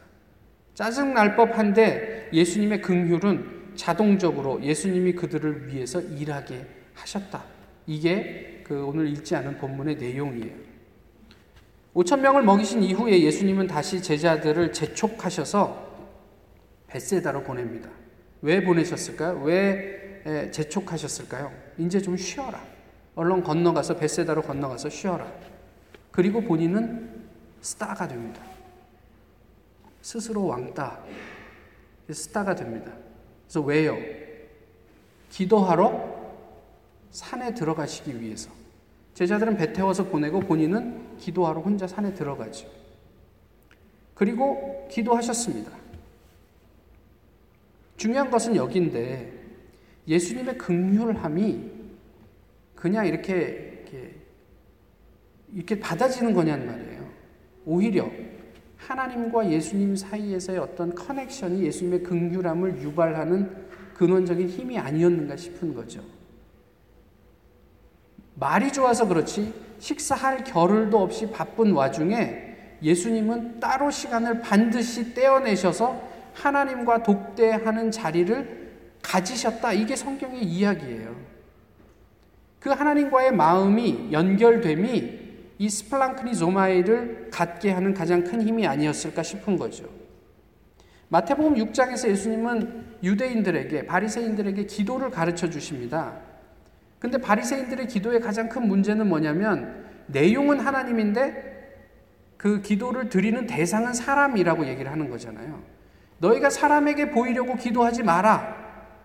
짜증 0.74 1.14
날 1.14 1.36
법한데 1.36 2.30
예수님의 2.32 2.82
긍휼은 2.82 3.72
자동적으로 3.76 4.62
예수님이 4.62 5.14
그들을 5.14 5.68
위해서 5.68 6.00
일하게 6.00 6.66
하셨다. 6.94 7.44
이게 7.86 8.62
그 8.64 8.84
오늘 8.84 9.08
읽지 9.08 9.34
않은 9.36 9.58
본문의 9.58 9.96
내용이에요. 9.96 10.68
5천 11.94 12.20
명을 12.20 12.42
먹이신 12.42 12.82
이후에 12.82 13.22
예수님은 13.22 13.66
다시 13.66 14.02
제자들을 14.02 14.72
재촉하셔서 14.72 15.88
벳세다로 16.88 17.42
보냅니다. 17.42 17.88
왜 18.42 18.62
보내셨을까요? 18.62 19.42
왜 19.42 20.50
재촉하셨을까요? 20.52 21.52
이제 21.78 22.00
좀 22.00 22.16
쉬어라. 22.16 22.62
얼른 23.14 23.42
건너가서 23.42 23.96
벳세다로 23.96 24.42
건너가서 24.42 24.88
쉬어라. 24.90 25.30
그리고 26.10 26.40
본인은 26.40 27.26
스타가 27.60 28.06
됩니다. 28.06 28.40
스스로 30.02 30.46
왕따, 30.46 31.04
스타가 32.10 32.54
됩니다. 32.54 32.92
그래서 33.46 33.60
왜요? 33.60 33.96
기도하러 35.30 36.16
산에 37.10 37.54
들어가시기 37.54 38.20
위해서. 38.20 38.50
제자들은 39.14 39.56
배 39.56 39.72
태워서 39.72 40.04
보내고 40.04 40.40
본인은 40.40 41.16
기도하러 41.18 41.60
혼자 41.60 41.86
산에 41.86 42.14
들어가죠. 42.14 42.68
그리고 44.14 44.86
기도하셨습니다. 44.90 45.72
중요한 47.98 48.30
것은 48.30 48.56
여기인데 48.56 49.30
예수님의 50.06 50.56
극률함이 50.56 51.70
그냥 52.74 53.06
이렇게, 53.06 53.82
이렇게 53.82 54.14
이렇게 55.52 55.80
받아지는 55.80 56.32
거냔 56.32 56.64
말이에요. 56.64 57.08
오히려 57.66 58.08
하나님과 58.76 59.50
예수님 59.50 59.96
사이에서의 59.96 60.58
어떤 60.58 60.94
커넥션이 60.94 61.64
예수님의 61.64 62.04
극률함을 62.04 62.80
유발하는 62.80 63.66
근원적인 63.94 64.48
힘이 64.48 64.78
아니었는가 64.78 65.36
싶은 65.36 65.74
거죠. 65.74 66.00
말이 68.36 68.72
좋아서 68.72 69.08
그렇지 69.08 69.52
식사할 69.80 70.44
겨를도 70.44 71.02
없이 71.02 71.28
바쁜 71.30 71.72
와중에 71.72 72.76
예수님은 72.80 73.58
따로 73.58 73.90
시간을 73.90 74.40
반드시 74.40 75.12
떼어내셔서 75.12 76.17
하나님과 76.38 77.02
독대하는 77.02 77.90
자리를 77.90 78.68
가지셨다. 79.02 79.72
이게 79.72 79.96
성경의 79.96 80.42
이야기예요. 80.42 81.16
그 82.60 82.70
하나님과의 82.70 83.32
마음이 83.32 84.08
연결됨이 84.12 85.18
이 85.58 85.68
스플랑크니조마이를 85.68 87.28
갖게 87.32 87.70
하는 87.70 87.94
가장 87.94 88.24
큰 88.24 88.42
힘이 88.42 88.66
아니었을까 88.66 89.22
싶은 89.22 89.56
거죠. 89.56 89.88
마태복음 91.08 91.54
6장에서 91.54 92.08
예수님은 92.08 92.98
유대인들에게 93.02 93.86
바리새인들에게 93.86 94.66
기도를 94.66 95.10
가르쳐 95.10 95.48
주십니다. 95.48 96.16
근데 96.98 97.18
바리새인들의 97.18 97.86
기도의 97.86 98.20
가장 98.20 98.48
큰 98.48 98.66
문제는 98.66 99.08
뭐냐면 99.08 99.86
내용은 100.06 100.60
하나님인데 100.60 101.48
그 102.36 102.60
기도를 102.60 103.08
드리는 103.08 103.46
대상은 103.46 103.92
사람이라고 103.92 104.66
얘기를 104.66 104.90
하는 104.90 105.10
거잖아요. 105.10 105.77
너희가 106.18 106.50
사람에게 106.50 107.10
보이려고 107.10 107.54
기도하지 107.54 108.02
마라. 108.02 108.56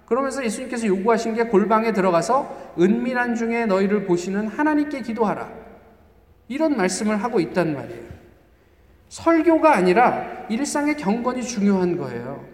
그러면서 0.06 0.44
예수님께서 0.44 0.88
요구하신 0.88 1.36
게 1.36 1.44
골방에 1.44 1.94
들어가서 1.94 2.74
은밀한 2.80 3.36
중에 3.36 3.66
너희를 3.66 4.06
보시는 4.06 4.48
하나님께 4.48 5.02
기도하라. 5.02 5.50
이런 6.48 6.76
말씀을 6.76 7.24
하고 7.24 7.40
있단 7.40 7.74
말이에요. 7.74 8.04
설교가 9.10 9.76
아니라 9.76 10.46
일상의 10.50 10.98
경건이 10.98 11.44
중요한 11.44 11.98
거예요. 11.98 12.46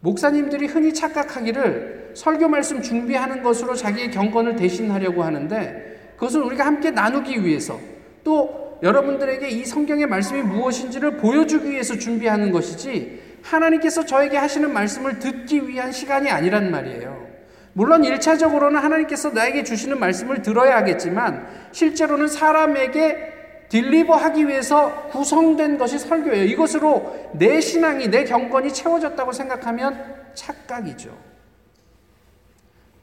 목사님들이 0.00 0.66
흔히 0.66 0.92
착각하기를 0.92 2.12
설교 2.14 2.48
말씀 2.48 2.80
준비하는 2.80 3.42
것으로 3.42 3.74
자기의 3.74 4.10
경건을 4.10 4.56
대신하려고 4.56 5.22
하는데 5.22 6.14
그것은 6.14 6.42
우리가 6.42 6.64
함께 6.64 6.90
나누기 6.90 7.44
위해서 7.44 7.78
또 8.24 8.65
여러분들에게 8.82 9.48
이 9.48 9.64
성경의 9.64 10.06
말씀이 10.06 10.42
무엇인지를 10.42 11.16
보여주기 11.16 11.70
위해서 11.70 11.96
준비하는 11.96 12.50
것이지 12.50 13.22
하나님께서 13.42 14.04
저에게 14.04 14.36
하시는 14.36 14.72
말씀을 14.72 15.18
듣기 15.18 15.68
위한 15.68 15.92
시간이 15.92 16.30
아니란 16.30 16.70
말이에요. 16.70 17.26
물론 17.72 18.02
1차적으로는 18.02 18.80
하나님께서 18.80 19.30
나에게 19.30 19.62
주시는 19.62 19.98
말씀을 20.00 20.42
들어야 20.42 20.76
하겠지만 20.76 21.46
실제로는 21.72 22.28
사람에게 22.28 23.34
딜리버 23.68 24.14
하기 24.14 24.48
위해서 24.48 25.08
구성된 25.08 25.76
것이 25.76 25.98
설교예요. 25.98 26.44
이것으로 26.44 27.30
내 27.34 27.60
신앙이, 27.60 28.08
내 28.08 28.24
경건이 28.24 28.72
채워졌다고 28.72 29.32
생각하면 29.32 30.14
착각이죠. 30.34 31.16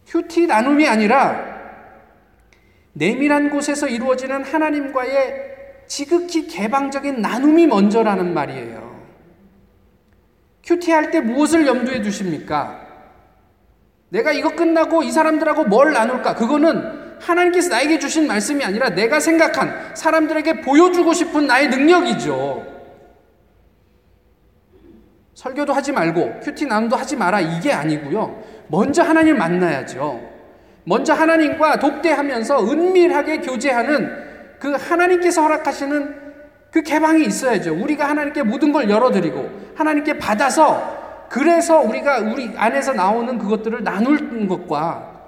큐티 0.08 0.48
나눔이 0.48 0.88
아니라 0.88 1.62
내밀한 2.94 3.50
곳에서 3.50 3.88
이루어지는 3.88 4.44
하나님과의 4.44 5.53
지극히 5.94 6.48
개방적인 6.48 7.22
나눔이 7.22 7.68
먼저라는 7.68 8.34
말이에요. 8.34 9.00
큐티할 10.64 11.12
때 11.12 11.22
무엇을 11.22 11.68
염두에 11.68 12.02
두십니까? 12.02 12.84
내가 14.10 14.32
이거 14.32 14.56
끝나고 14.56 15.04
이 15.04 15.12
사람들하고 15.12 15.66
뭘 15.66 15.94
나눌까? 15.94 16.34
그거는 16.34 17.20
하나님께서 17.22 17.70
나에게 17.70 18.00
주신 18.00 18.26
말씀이 18.26 18.64
아니라 18.64 18.90
내가 18.90 19.20
생각한 19.20 19.96
사람들에게 19.96 20.62
보여주고 20.62 21.14
싶은 21.14 21.46
나의 21.46 21.70
능력이죠. 21.70 22.66
설교도 25.36 25.74
하지 25.74 25.92
말고 25.92 26.40
큐티 26.40 26.66
나눔도 26.66 26.96
하지 26.96 27.16
마라 27.16 27.40
이게 27.40 27.72
아니고요. 27.72 28.44
먼저 28.68 29.04
하나님 29.04 29.38
만나야죠. 29.38 30.28
먼저 30.86 31.14
하나님과 31.14 31.78
독대하면서 31.78 32.68
은밀하게 32.68 33.42
교제하는 33.42 34.33
그 34.64 34.72
하나님께서 34.72 35.42
허락하시는 35.42 36.16
그 36.72 36.82
개방이 36.84 37.26
있어야죠. 37.26 37.76
우리가 37.76 38.08
하나님께 38.08 38.44
모든 38.44 38.72
걸 38.72 38.90
열어드리고 38.90 39.74
하나님께 39.76 40.18
받아서 40.18 41.28
그래서 41.30 41.82
우리가 41.82 42.20
우리 42.20 42.54
안에서 42.56 42.94
나오는 42.94 43.38
그것들을 43.38 43.84
나눌 43.84 44.48
것과 44.48 45.20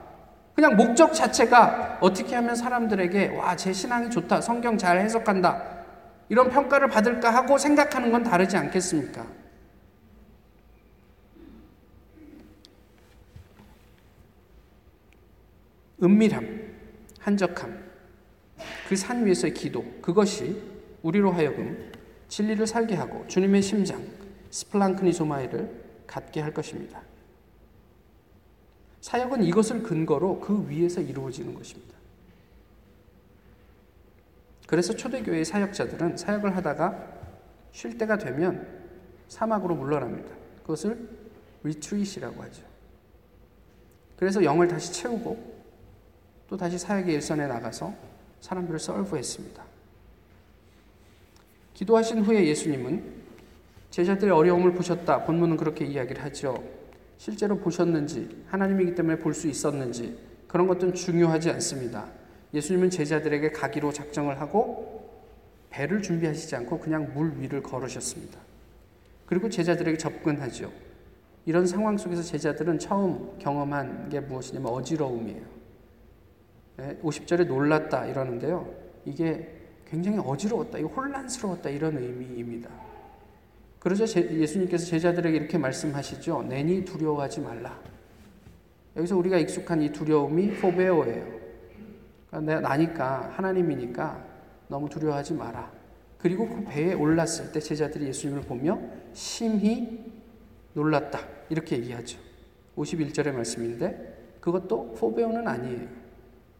그냥 0.56 0.78
목적 0.78 1.14
자체가 1.14 1.98
어떻게 2.00 2.34
하면 2.36 2.56
사람들에게 2.56 3.36
와, 3.36 3.58
제 3.58 3.74
신앙이 3.74 4.10
좋다. 4.10 4.40
성경 4.40 4.78
잘 4.78 5.00
해석한다. 5.00 5.62
이런 6.30 6.50
평가를 6.50 6.88
받을까 6.88 7.30
하고 7.30 7.58
생각하는 7.58 8.14
건 8.14 8.24
다르지 8.24 8.56
않겠습니까? 8.56 9.26
은밀함, 16.02 16.48
한적함, 17.20 17.85
그 18.88 18.96
산 18.96 19.26
위에서의 19.26 19.54
기도, 19.54 19.84
그것이 20.02 20.62
우리로 21.02 21.32
하여금 21.32 21.92
진리를 22.28 22.66
살게 22.68 22.96
하고 22.96 23.26
주님의 23.28 23.62
심장, 23.62 24.06
스플랑크니소마이를 24.52 25.84
갖게 26.08 26.42
할 26.42 26.54
것입니다. 26.54 27.02
사역은 29.02 29.44
이것을 29.44 29.84
근거로 29.84 30.40
그 30.40 30.68
위에서 30.68 31.02
이루어지는 31.02 31.54
것입니다. 31.54 31.96
그래서 34.68 34.96
초대교회 34.96 35.44
사역자들은 35.44 36.18
사역을 36.18 36.56
하다가 36.56 37.14
쉴 37.72 37.98
때가 37.98 38.18
되면 38.18 38.68
사막으로 39.28 39.76
물러납니다. 39.76 40.30
그것을 40.62 41.08
리트릿이라고 41.64 42.42
하죠. 42.44 42.64
그래서 44.18 44.44
영을 44.44 44.68
다시 44.68 44.94
채우고 44.94 45.56
또 46.48 46.58
다시 46.58 46.80
사역의 46.80 47.16
일선에 47.16 47.48
나가서 47.48 47.94
사람들을 48.46 48.78
서브했습니다. 48.80 49.64
기도하신 51.74 52.22
후에 52.22 52.46
예수님은 52.46 53.26
제자들의 53.90 54.32
어려움을 54.32 54.74
보셨다. 54.74 55.26
본문은 55.26 55.58
그렇게 55.58 55.84
이야기를 55.86 56.24
하죠. 56.26 56.64
실제로 57.18 57.58
보셨는지, 57.58 58.44
하나님이기 58.48 58.94
때문에 58.94 59.18
볼 59.18 59.34
수 59.34 59.48
있었는지, 59.48 60.20
그런 60.48 60.68
것들은 60.68 60.94
중요하지 60.94 61.50
않습니다. 61.52 62.06
예수님은 62.54 62.92
제자들에게 62.92 63.50
가기로 63.50 63.92
작정을 63.92 64.40
하고 64.40 65.10
배를 65.72 66.04
준비하시지 66.04 66.56
않고 66.56 66.80
그냥 66.80 67.14
물 67.16 67.34
위를 67.40 67.64
걸으셨습니다. 67.64 68.40
그리고 69.26 69.50
제자들에게 69.50 69.98
접근하죠. 69.98 70.72
이런 71.48 71.66
상황 71.66 71.98
속에서 71.98 72.22
제자들은 72.22 72.78
처음 72.78 73.38
경험한 73.40 74.10
게 74.10 74.20
무엇이냐면 74.20 74.72
어지러움이에요. 74.72 75.55
50절에 76.78 77.48
놀랐다 77.48 78.06
이러는데요. 78.06 78.74
이게 79.06 79.50
굉장히 79.88 80.20
어지러웠다, 80.20 80.80
혼란스러웠다 80.80 81.70
이런 81.70 81.98
의미입니다. 81.98 82.70
그러자 83.80 84.06
예수님께서 84.06 84.86
제자들에게 84.88 85.38
이렇게 85.38 85.58
말씀하시죠. 85.58 86.44
내니 86.44 86.84
두려워하지 86.84 87.42
말라. 87.42 87.80
여기서 88.96 89.16
우리가 89.18 89.38
익숙한 89.38 89.82
이 89.82 89.92
두려움이 89.92 90.56
포베오예요. 90.56 91.46
내가 92.42 92.62
나니까 92.62 93.34
하나님이니까 93.36 94.26
너무 94.68 94.90
두려워하지 94.90 95.36
마라. 95.36 95.72
그리고 96.18 96.50
그 96.50 96.64
배에 96.64 96.94
올랐을 96.94 97.52
때 97.54 97.60
제자들이 97.60 98.08
예수님을 98.08 98.42
보며 98.42 98.80
심히 99.14 100.12
놀랐다. 100.74 101.20
이렇게 101.50 101.78
얘기하죠. 101.78 102.18
51절의 102.76 103.32
말씀인데 103.34 104.38
그것도 104.40 104.96
포베오는 104.96 105.48
아니에요. 105.48 106.05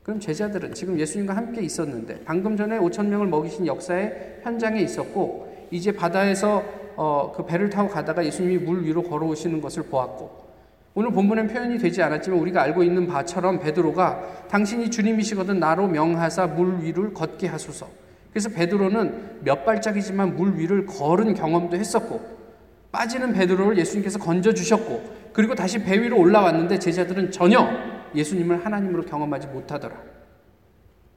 그럼 0.06 0.20
제자들은 0.20 0.76
지금 0.76 1.00
예수님과 1.00 1.36
함께 1.36 1.64
있었는데 1.64 2.20
방금 2.26 2.56
전에 2.56 2.78
5천 2.78 3.08
명을 3.08 3.26
먹이신 3.26 3.66
역사의 3.66 4.42
현장에 4.44 4.80
있었고 4.82 5.68
이제 5.72 5.92
바다에서 5.92 6.64
어, 6.96 7.34
그 7.36 7.44
배를 7.44 7.72
타고 7.72 7.90
가다가 7.90 8.24
예수님이 8.24 8.60
물 8.60 8.86
위로 8.86 9.02
걸어오시는 9.02 9.62
것을 9.62 9.82
보았고 9.84 10.46
오늘 10.94 11.12
본문엔 11.12 11.48
표현이 11.48 11.80
되지 11.80 12.04
않았지만 12.04 12.40
우리가 12.40 12.62
알고 12.62 12.84
있는 12.84 13.08
바처럼 13.08 13.60
베드로가 13.60 14.46
당신이 14.48 14.92
주님이시거든 14.92 15.60
나로 15.60 15.88
명하사 15.88 16.46
물 16.46 16.84
위를 16.84 17.12
걷게 17.12 17.48
하소서. 17.48 17.88
그래서 18.30 18.50
베드로는 18.50 19.40
몇 19.44 19.66
발짝이지만 19.66 20.36
물 20.36 20.56
위를 20.56 20.86
걸은 20.86 21.34
경험도 21.34 21.78
했었고 21.78 22.22
빠지는 22.92 23.34
베드로를 23.34 23.80
예수님께서 23.80 24.20
건져 24.20 24.54
주셨고 24.54 25.02
그리고 25.34 25.56
다시 25.56 25.84
배 25.84 26.00
위로 26.00 26.20
올라왔는데 26.20 26.78
제자들은 26.78 27.32
전혀 27.32 27.95
예수님을 28.16 28.66
하나님으로 28.66 29.04
경험하지 29.06 29.48
못하더라. 29.48 30.02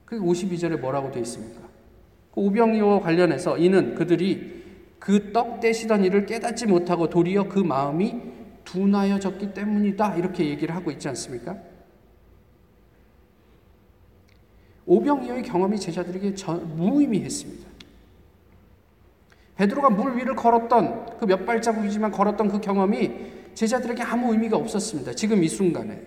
그 0.04 0.18
52절에 0.18 0.78
뭐라고 0.80 1.11
되어 1.11 1.22
있습니까? 1.22 1.61
그 2.32 2.40
오병이와 2.40 3.00
관련해서 3.00 3.58
이는 3.58 3.94
그들이 3.94 4.58
그 4.98 5.32
떡 5.32 5.61
떼시던 5.61 6.04
일을 6.04 6.26
깨닫지 6.26 6.66
못하고 6.66 7.08
도리어 7.08 7.48
그 7.48 7.58
마음이 7.61 8.20
둔하여졌기 8.64 9.54
때문이다. 9.54 10.16
이렇게 10.16 10.48
얘기를 10.48 10.74
하고 10.74 10.90
있지 10.90 11.08
않습니까? 11.08 11.56
오병이어의 14.87 15.42
경험이 15.42 15.78
제자들에게 15.78 16.34
무의미했습니다. 16.76 17.68
베드로가 19.56 19.90
물 19.90 20.16
위를 20.16 20.34
걸었던 20.34 21.18
그 21.18 21.26
몇 21.26 21.44
발자국이지만 21.44 22.11
걸었던 22.12 22.48
그 22.48 22.61
경험이 22.61 23.11
제자들에게 23.54 24.02
아무 24.02 24.32
의미가 24.32 24.56
없었습니다. 24.56 25.12
지금 25.14 25.42
이 25.42 25.48
순간에. 25.48 26.00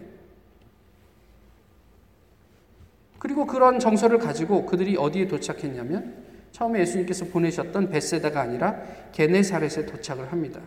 그리고 3.32 3.46
그런 3.46 3.80
정서를 3.80 4.18
가지고 4.18 4.66
그들이 4.66 4.98
어디에 4.98 5.26
도착했냐면 5.26 6.16
처음에 6.52 6.82
예수님께서 6.82 7.24
보내셨던 7.24 7.90
베세다가 7.90 8.42
아니라 8.42 8.82
게네사렛에 9.14 9.86
도착을 9.86 10.34
합니다. 10.34 10.60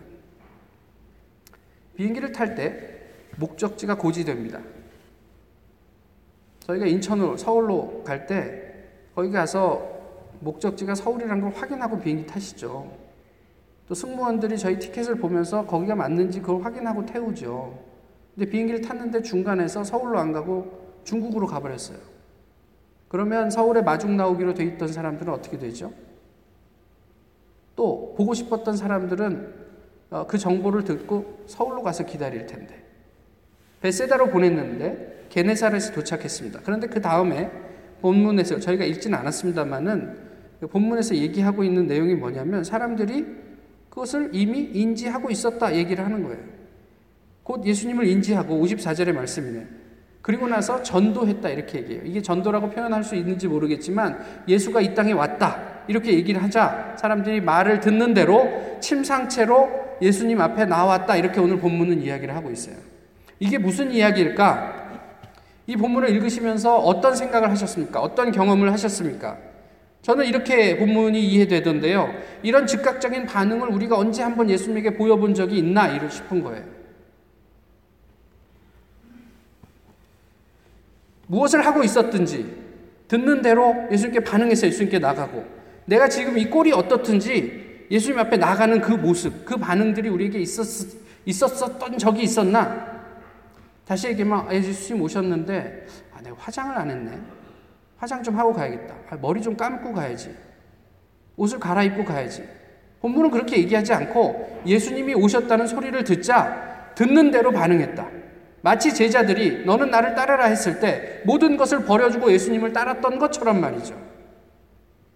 비행기를 1.95 2.31
탈 2.31 2.55
때 2.55 3.01
목적지가 3.37 3.97
고지됩니다. 3.97 4.61
저희가 6.61 6.87
인천으로 6.87 7.37
서울로 7.37 8.01
갈 8.03 8.25
때 8.25 8.73
거기 9.13 9.29
가서 9.29 9.87
목적지가 10.39 10.95
서울이라는 10.95 11.43
걸 11.43 11.51
확인하고 11.51 11.99
비행기 11.99 12.25
타시죠. 12.25 12.91
또 13.87 13.93
승무원들이 13.93 14.57
저희 14.57 14.79
티켓을 14.79 15.17
보면서 15.17 15.67
거기가 15.67 15.93
맞는지 15.93 16.39
그걸 16.41 16.63
확인하고 16.63 17.05
태우죠. 17.05 17.77
근데 18.33 18.49
비행기를 18.49 18.81
탔는데 18.81 19.21
중간에서 19.21 19.83
서울로 19.83 20.17
안 20.17 20.31
가고 20.31 20.99
중국으로 21.03 21.45
가버렸어요. 21.45 22.14
그러면 23.07 23.49
서울에 23.49 23.81
마중 23.81 24.17
나오기로 24.17 24.53
돼 24.53 24.63
있던 24.63 24.87
사람들은 24.87 25.31
어떻게 25.31 25.57
되죠? 25.57 25.93
또 27.75 28.13
보고 28.17 28.33
싶었던 28.33 28.75
사람들은 28.75 29.65
어, 30.11 30.27
그 30.27 30.37
정보를 30.37 30.83
듣고 30.83 31.43
서울로 31.47 31.81
가서 31.83 32.05
기다릴 32.05 32.45
텐데. 32.45 32.83
베세다로 33.81 34.29
보냈는데 34.29 35.27
게네사렛에 35.29 35.91
도착했습니다. 35.93 36.61
그런데 36.63 36.87
그 36.87 37.01
다음에 37.01 37.51
본문에서 38.01 38.59
저희가 38.59 38.85
읽지는 38.85 39.17
않았습니다만은 39.19 40.25
그 40.59 40.67
본문에서 40.67 41.15
얘기하고 41.15 41.63
있는 41.63 41.87
내용이 41.87 42.15
뭐냐면 42.15 42.63
사람들이 42.63 43.25
그것을 43.89 44.29
이미 44.33 44.59
인지하고 44.73 45.29
있었다 45.29 45.75
얘기를 45.75 46.03
하는 46.03 46.23
거예요. 46.23 46.39
곧 47.43 47.65
예수님을 47.65 48.07
인지하고 48.07 48.55
54절의 48.63 49.13
말씀이네. 49.13 49.67
그리고 50.25 50.47
나서 50.47 50.81
전도했다 50.81 51.49
이렇게 51.49 51.77
얘기해요. 51.77 52.01
이게 52.03 52.19
전도라고 52.19 52.71
표현할 52.71 53.03
수 53.03 53.13
있는지 53.13 53.47
모르겠지만 53.47 54.17
예수가 54.47 54.81
이 54.81 54.95
땅에 54.95 55.11
왔다 55.11 55.83
이렇게 55.87 56.13
얘기를 56.13 56.41
하자 56.41 56.95
사람들이 56.97 57.41
말을 57.41 57.79
듣는 57.79 58.15
대로 58.15 58.79
침상체로 58.79 59.69
예수님 60.01 60.41
앞에 60.41 60.65
나왔다. 60.65 61.15
이렇게 61.15 61.39
오늘 61.39 61.59
본문은 61.59 62.01
이야기를 62.01 62.35
하고 62.35 62.49
있어요. 62.49 62.75
이게 63.37 63.59
무슨 63.59 63.91
이야기일까? 63.91 65.03
이 65.67 65.75
본문을 65.75 66.09
읽으시면서 66.09 66.79
어떤 66.79 67.15
생각을 67.15 67.51
하셨습니까? 67.51 68.01
어떤 68.01 68.31
경험을 68.31 68.73
하셨습니까? 68.73 69.37
저는 70.01 70.25
이렇게 70.25 70.75
본문이 70.79 71.23
이해되던데요. 71.23 72.11
이런 72.41 72.65
즉각적인 72.65 73.27
반응을 73.27 73.67
우리가 73.67 73.95
언제 73.95 74.23
한번 74.23 74.49
예수님에게 74.49 74.95
보여본 74.95 75.35
적이 75.35 75.59
있나? 75.59 75.87
이러 75.89 76.09
싶은 76.09 76.41
거예요. 76.41 76.74
무엇을 81.27 81.65
하고 81.65 81.83
있었든지 81.83 82.65
듣는 83.07 83.41
대로 83.41 83.75
예수님께 83.91 84.21
반응해서 84.21 84.67
예수님께 84.67 84.99
나가고 84.99 85.45
내가 85.85 86.07
지금 86.09 86.37
이 86.37 86.49
꼴이 86.49 86.71
어떻든지 86.71 87.65
예수님 87.91 88.19
앞에 88.19 88.37
나가는 88.37 88.81
그 88.81 88.91
모습, 88.93 89.45
그 89.45 89.57
반응들이 89.57 90.09
우리에게 90.09 90.39
있었, 90.39 90.65
있었었던 91.25 91.97
적이 91.97 92.23
있었나? 92.23 92.95
다시 93.85 94.07
얘기하면, 94.07 94.47
아, 94.47 94.53
예수님 94.53 95.03
오셨는데, 95.03 95.85
아, 96.15 96.21
내가 96.21 96.35
화장을 96.39 96.75
안 96.75 96.89
했네. 96.89 97.11
화장 97.97 98.23
좀 98.23 98.37
하고 98.37 98.51
가야겠다. 98.53 98.95
아, 99.09 99.17
머리 99.21 99.41
좀 99.41 99.55
감고 99.55 99.93
가야지. 99.93 100.35
옷을 101.37 101.59
갈아입고 101.59 102.05
가야지. 102.05 102.43
본문은 103.01 103.29
그렇게 103.29 103.57
얘기하지 103.57 103.93
않고 103.93 104.63
예수님이 104.65 105.13
오셨다는 105.13 105.67
소리를 105.67 106.03
듣자 106.03 106.93
듣는 106.95 107.29
대로 107.29 107.51
반응했다. 107.51 108.07
마치 108.65 108.95
제자들이 108.95 109.63
너는 109.63 109.91
나를 109.91 110.15
따르라 110.15 110.45
했을 110.45 110.79
때 110.79 111.21
모든 111.23 111.55
것을 111.55 111.85
버려주고 111.85 112.31
예수님을 112.31 112.73
따랐던 112.73 113.19
것처럼 113.19 113.61
말이죠. 113.61 113.95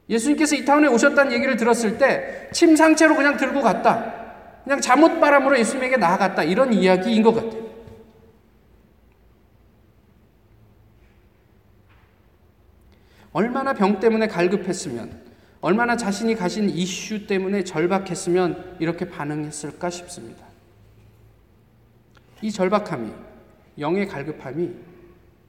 예수님께서 0.07 0.55
이 0.55 0.65
타운에 0.65 0.88
오셨다는 0.88 1.31
얘기를 1.31 1.57
들었을 1.57 1.97
때 1.97 2.47
침상체로 2.53 3.15
그냥 3.15 3.38
들고 3.38 3.62
갔다. 3.62 4.13
그냥 4.63 4.79
잠옷바람으로 4.79 5.57
예수님에게 5.57 5.97
나아갔다. 5.97 6.43
이런 6.43 6.71
이야기인 6.71 7.23
것 7.23 7.33
같아요. 7.33 7.69
얼마나 13.33 13.73
병 13.73 13.99
때문에 13.99 14.27
갈급했으면, 14.27 15.23
얼마나 15.62 15.97
자신이 15.97 16.35
가신 16.35 16.69
이슈 16.69 17.25
때문에 17.25 17.63
절박했으면 17.63 18.75
이렇게 18.79 19.09
반응했을까 19.09 19.89
싶습니다. 19.89 20.45
이 22.43 22.51
절박함이, 22.51 23.28
영의 23.79 24.07
갈급함이 24.07 24.75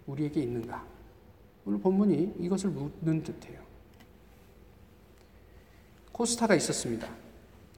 우리에게 0.06 0.40
있는가? 0.40 0.84
오늘 1.64 1.80
본문이 1.80 2.36
이것을 2.38 2.70
묻는 2.70 3.22
듯해요. 3.22 3.60
코스타가 6.12 6.54
있었습니다. 6.54 7.08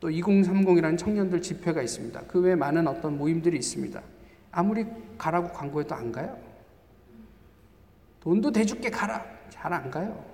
또 0.00 0.08
2030이라는 0.08 0.98
청년들 0.98 1.40
집회가 1.42 1.82
있습니다. 1.82 2.22
그 2.26 2.40
외에 2.40 2.54
많은 2.54 2.86
어떤 2.88 3.16
모임들이 3.16 3.56
있습니다. 3.58 4.02
아무리 4.50 4.84
가라고 5.16 5.48
광고해도 5.52 5.94
안 5.94 6.10
가요. 6.12 6.36
돈도 8.20 8.50
대줄게 8.52 8.90
가라. 8.90 9.24
잘 9.50 9.72
안 9.72 9.90
가요. 9.90 10.24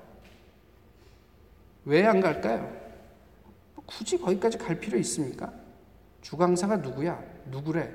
왜 1.84 2.04
안 2.06 2.20
갈까요? 2.20 2.70
굳이 3.86 4.18
거기까지 4.18 4.58
갈 4.58 4.78
필요 4.78 4.98
있습니까? 4.98 5.52
주강사가 6.22 6.76
누구야? 6.78 7.22
누구래? 7.50 7.90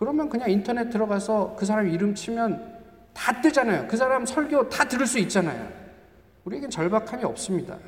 그러면 0.00 0.30
그냥 0.30 0.50
인터넷 0.50 0.88
들어가서 0.88 1.56
그 1.56 1.66
사람 1.66 1.86
이름 1.86 2.14
치면 2.14 2.80
다 3.12 3.38
뜨잖아요. 3.42 3.86
그 3.86 3.98
사람 3.98 4.24
설교 4.24 4.70
다 4.70 4.88
들을 4.88 5.06
수 5.06 5.18
있잖아요. 5.18 5.70
우리에겐 6.44 6.70
절박함이 6.70 7.22
없습니다. 7.24 7.78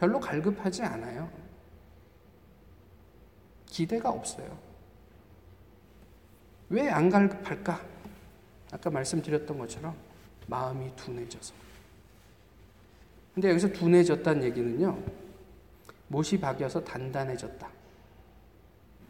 별로 0.00 0.18
갈급하지 0.18 0.82
않아요. 0.82 1.30
기대가 3.66 4.10
없어요. 4.10 4.58
왜 6.70 6.88
안 6.90 7.08
갈급할까? 7.08 7.80
아까 8.72 8.90
말씀드렸던 8.90 9.56
것처럼 9.58 9.94
마음이 10.48 10.90
둔해져서. 10.96 11.54
근데 13.34 13.50
여기서 13.50 13.68
둔해졌다는 13.68 14.42
얘기는요, 14.42 14.98
못이 16.08 16.40
박여서 16.40 16.82
단단해졌다. 16.82 17.68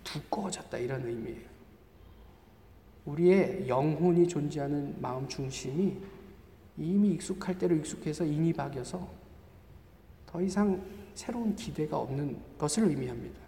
두꺼워졌다. 0.05 0.77
이런 0.77 1.07
의미예요. 1.07 1.58
우리의 3.09 3.67
영혼이 3.67 4.29
존재하는 4.29 4.95
마음 5.01 5.27
중심이 5.29 5.97
이미 6.77 7.11
익숙할 7.13 7.59
대로 7.59 7.75
익숙해서 7.75 8.25
인이 8.25 8.53
박여서 8.53 9.09
더 10.27 10.43
이상 10.43 10.81
새로운 11.15 11.57
기대가 11.57 11.99
없는 11.99 12.37
것을 12.59 12.85
의미합니다. 12.85 13.41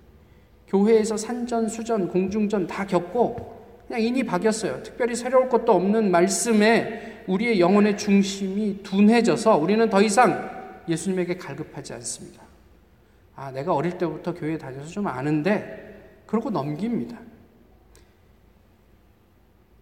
교회에서 0.66 1.16
산전, 1.16 1.68
수전, 1.68 2.08
공중전 2.08 2.66
다 2.66 2.86
겪고 2.86 3.60
그냥 3.86 4.00
인이 4.02 4.22
박였어요. 4.22 4.82
특별히 4.82 5.14
새로울 5.14 5.48
것도 5.48 5.72
없는 5.72 6.10
말씀에 6.10 7.24
우리의 7.26 7.60
영혼의 7.60 7.98
중심이 7.98 8.82
둔해져서 8.82 9.58
우리는 9.58 9.90
더 9.90 10.00
이상 10.00 10.82
예수님에게 10.88 11.36
갈급하지 11.36 11.92
않습니다. 11.94 12.42
아, 13.36 13.50
내가 13.50 13.74
어릴 13.74 13.98
때부터 13.98 14.32
교회 14.34 14.56
다녀서 14.56 14.88
좀 14.88 15.06
아는데, 15.06 16.22
그러고 16.26 16.50
넘깁니다. 16.50 17.18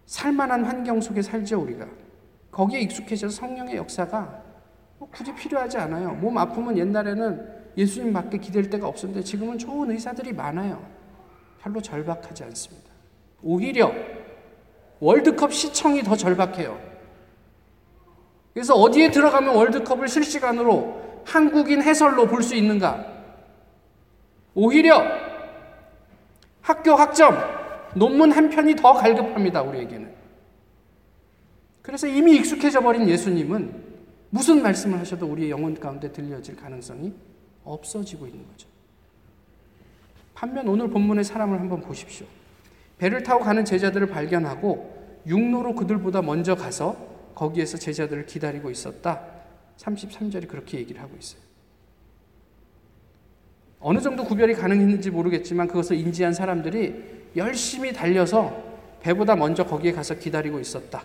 살만한 0.09 0.65
환경 0.65 1.01
속에 1.03 1.21
살죠, 1.21 1.61
우리가. 1.61 1.87
거기에 2.51 2.81
익숙해져서 2.81 3.37
성령의 3.37 3.77
역사가 3.77 4.43
뭐 4.99 5.09
굳이 5.13 5.35
필요하지 5.35 5.77
않아요. 5.77 6.13
몸 6.13 6.37
아프면 6.39 6.79
옛날에는 6.79 7.47
예수님 7.77 8.15
밖에 8.15 8.39
기댈 8.39 8.71
데가 8.71 8.89
없었는데 8.89 9.23
지금은 9.23 9.59
좋은 9.59 9.91
의사들이 9.91 10.33
많아요. 10.33 10.83
별로 11.61 11.81
절박하지 11.83 12.43
않습니다. 12.45 12.89
오히려 13.43 13.93
월드컵 14.99 15.53
시청이 15.53 16.03
더 16.03 16.17
절박해요. 16.17 16.81
그래서 18.55 18.75
어디에 18.75 19.11
들어가면 19.11 19.55
월드컵을 19.55 20.09
실시간으로 20.09 21.23
한국인 21.27 21.83
해설로 21.83 22.27
볼 22.27 22.43
수 22.43 22.55
있는가? 22.55 23.07
오히려 24.55 25.05
학교 26.63 26.95
학점, 26.95 27.58
논문 27.95 28.33
한 28.33 28.51
편이 28.51 28.77
더 28.77 28.93
갈급합니다, 28.93 29.63
우리에게는. 29.63 30.13
그래서 31.83 32.07
이미 32.07 32.37
익숙해져 32.37 32.81
버린 32.81 33.09
예수님은 33.09 33.89
무슨 34.31 34.63
말씀을 34.63 34.99
하셔도 34.99 35.27
우리의 35.27 35.51
영혼 35.51 35.79
가운데 35.79 36.13
들려질 36.13 36.57
가능성이 36.57 37.15
없어지고 37.65 38.27
있는 38.27 38.47
거죠. 38.47 38.69
반면 40.35 40.69
오늘 40.69 40.89
본문의 40.91 41.25
사람을 41.25 41.59
한번 41.59 41.81
보십시오. 41.81 42.27
배를 42.99 43.23
타고 43.23 43.43
가는 43.43 43.65
제자들을 43.65 44.07
발견하고 44.09 45.23
육로로 45.27 45.75
그들보다 45.75 46.23
먼저 46.23 46.55
가서 46.55 46.97
거기에서 47.35 47.79
제자들을 47.79 48.27
기다리고 48.27 48.71
있었다. 48.71 49.23
33절이 49.79 50.49
그렇게 50.49 50.79
얘기를 50.79 51.01
하고 51.01 51.17
있어요. 51.19 51.41
어느 53.81 54.01
정도 54.01 54.25
구별이 54.25 54.55
가능했는지 54.55 55.11
모르겠지만 55.11 55.69
그것을 55.69 55.97
인지한 55.97 56.33
사람들이 56.35 57.18
열심히 57.37 57.93
달려서 57.93 58.69
배보다 59.01 59.37
먼저 59.37 59.65
거기에 59.65 59.93
가서 59.93 60.15
기다리고 60.15 60.59
있었다. 60.59 61.05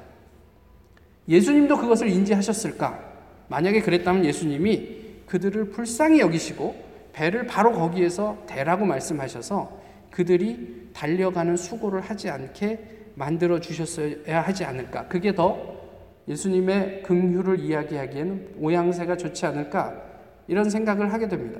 예수님도 1.27 1.77
그것을 1.77 2.09
인지하셨을까? 2.09 3.13
만약에 3.47 3.81
그랬다면 3.81 4.25
예수님이 4.25 5.03
그들을 5.25 5.69
불쌍히 5.69 6.19
여기시고 6.19 6.75
배를 7.13 7.45
바로 7.45 7.71
거기에서 7.71 8.43
대라고 8.47 8.85
말씀하셔서 8.85 9.81
그들이 10.09 10.89
달려가는 10.93 11.55
수고를 11.55 12.01
하지 12.01 12.29
않게 12.29 12.79
만들어 13.15 13.59
주셨어야 13.59 14.41
하지 14.41 14.65
않을까. 14.65 15.07
그게 15.07 15.33
더 15.35 15.81
예수님의 16.27 17.03
긍휼을 17.03 17.59
이야기하기에는 17.59 18.55
모양새가 18.55 19.17
좋지 19.17 19.45
않을까. 19.45 20.01
이런 20.47 20.69
생각을 20.69 21.13
하게 21.13 21.27
됩니다. 21.27 21.59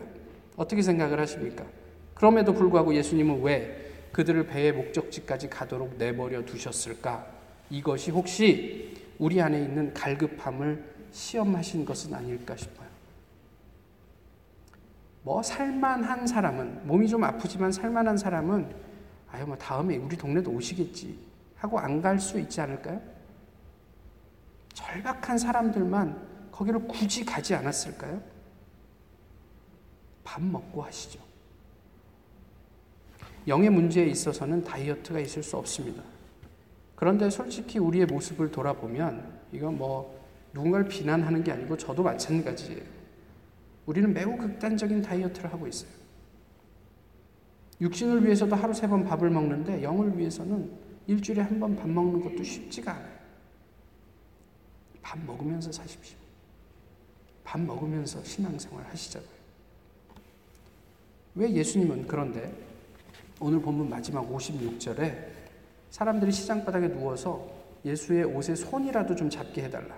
어떻게 0.56 0.82
생각을 0.82 1.20
하십니까? 1.20 1.66
그럼에도 2.14 2.54
불구하고 2.54 2.94
예수님은 2.96 3.42
왜 3.42 3.83
그들을 4.14 4.46
배의 4.48 4.72
목적지까지 4.74 5.50
가도록 5.50 5.98
내버려 5.98 6.46
두셨을까? 6.46 7.28
이것이 7.70 8.12
혹시 8.12 8.96
우리 9.20 9.42
안에 9.42 9.60
있는 9.62 9.94
갈급함을 9.94 10.94
시험하신 11.12 11.84
것은 11.86 12.14
아닐까 12.14 12.56
싶어요. 12.56 12.88
뭐 15.24 15.42
살만한 15.42 16.28
사람은 16.28 16.86
몸이 16.88 17.08
좀 17.08 17.24
아프지만 17.24 17.72
살만한 17.72 18.18
사람은 18.18 18.74
아유 19.32 19.46
뭐 19.46 19.58
다음에 19.58 19.98
우리 19.98 20.16
동네도 20.18 20.52
오시겠지 20.52 21.18
하고 21.56 21.80
안 21.80 22.02
갈 22.02 22.20
수 22.20 22.40
있지 22.40 22.60
않을까요? 22.62 23.02
절박한 24.74 25.38
사람들만 25.38 26.50
거기를 26.52 26.82
굳이 26.88 27.24
가지 27.26 27.56
않았을까요? 27.56 28.22
밥 30.24 30.42
먹고 30.44 30.82
하시죠. 30.84 31.20
영의 33.48 33.70
문제에 33.70 34.06
있어서는 34.06 34.64
다이어트가 34.64 35.20
있을 35.20 35.44
수 35.44 35.58
없습니다. 35.58 36.02
그런데 36.96 37.30
솔직히 37.30 37.80
우리의 37.80 38.06
모습을 38.06 38.52
돌아보면 38.52 39.42
이건 39.52 39.78
뭐 39.78 40.24
누군가를 40.54 40.88
비난하는 40.88 41.44
게 41.44 41.52
아니고 41.52 41.76
저도 41.78 42.04
마찬가지예요. 42.04 42.82
우리는 43.86 44.14
매우 44.14 44.38
극단적인 44.38 45.02
다이어트를 45.02 45.52
하고 45.52 45.68
있어요. 45.68 45.90
육신을 47.82 48.24
위해서도 48.24 48.56
하루 48.56 48.74
세 48.74 48.88
번 48.88 49.04
밥을 49.04 49.30
먹는데 49.30 49.84
영을 49.84 50.18
위해서는 50.18 50.72
일주일에 51.08 51.42
한 51.42 51.60
번 51.60 51.76
밥 51.76 51.90
먹는 51.90 52.22
것도 52.22 52.42
쉽지가 52.44 52.92
않아요. 52.94 53.14
밥 55.02 55.20
먹으면서 55.26 55.72
사십시오. 55.72 56.18
밥 57.44 57.60
먹으면서 57.60 58.24
신앙생활 58.24 58.86
하시자고요. 58.86 59.30
왜 61.36 61.52
예수님은 61.52 62.08
그런데 62.08 62.54
오늘 63.40 63.62
본문 63.62 63.90
마지막 63.90 64.30
56절에 64.30 65.28
사람들이 65.90 66.32
시장바닥에 66.32 66.88
누워서 66.90 67.48
예수의 67.86 68.24
옷에 68.24 68.56
손이라도 68.56 69.16
좀 69.16 69.30
잡게 69.30 69.64
해달라. 69.64 69.96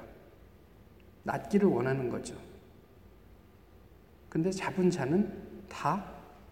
낫기를 1.23 1.67
원하는 1.67 2.09
거죠. 2.09 2.35
근데 4.29 4.51
잡은 4.51 4.89
자는 4.89 5.31
다 5.69 6.05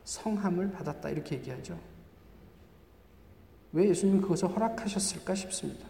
성함을 0.03 0.71
받았다. 0.71 1.09
이렇게 1.09 1.35
얘기하죠. 1.35 1.77
왜 3.71 3.89
예수님은 3.89 4.21
그것을 4.21 4.49
허락하셨을까 4.49 5.35
싶습니다. 5.35 5.87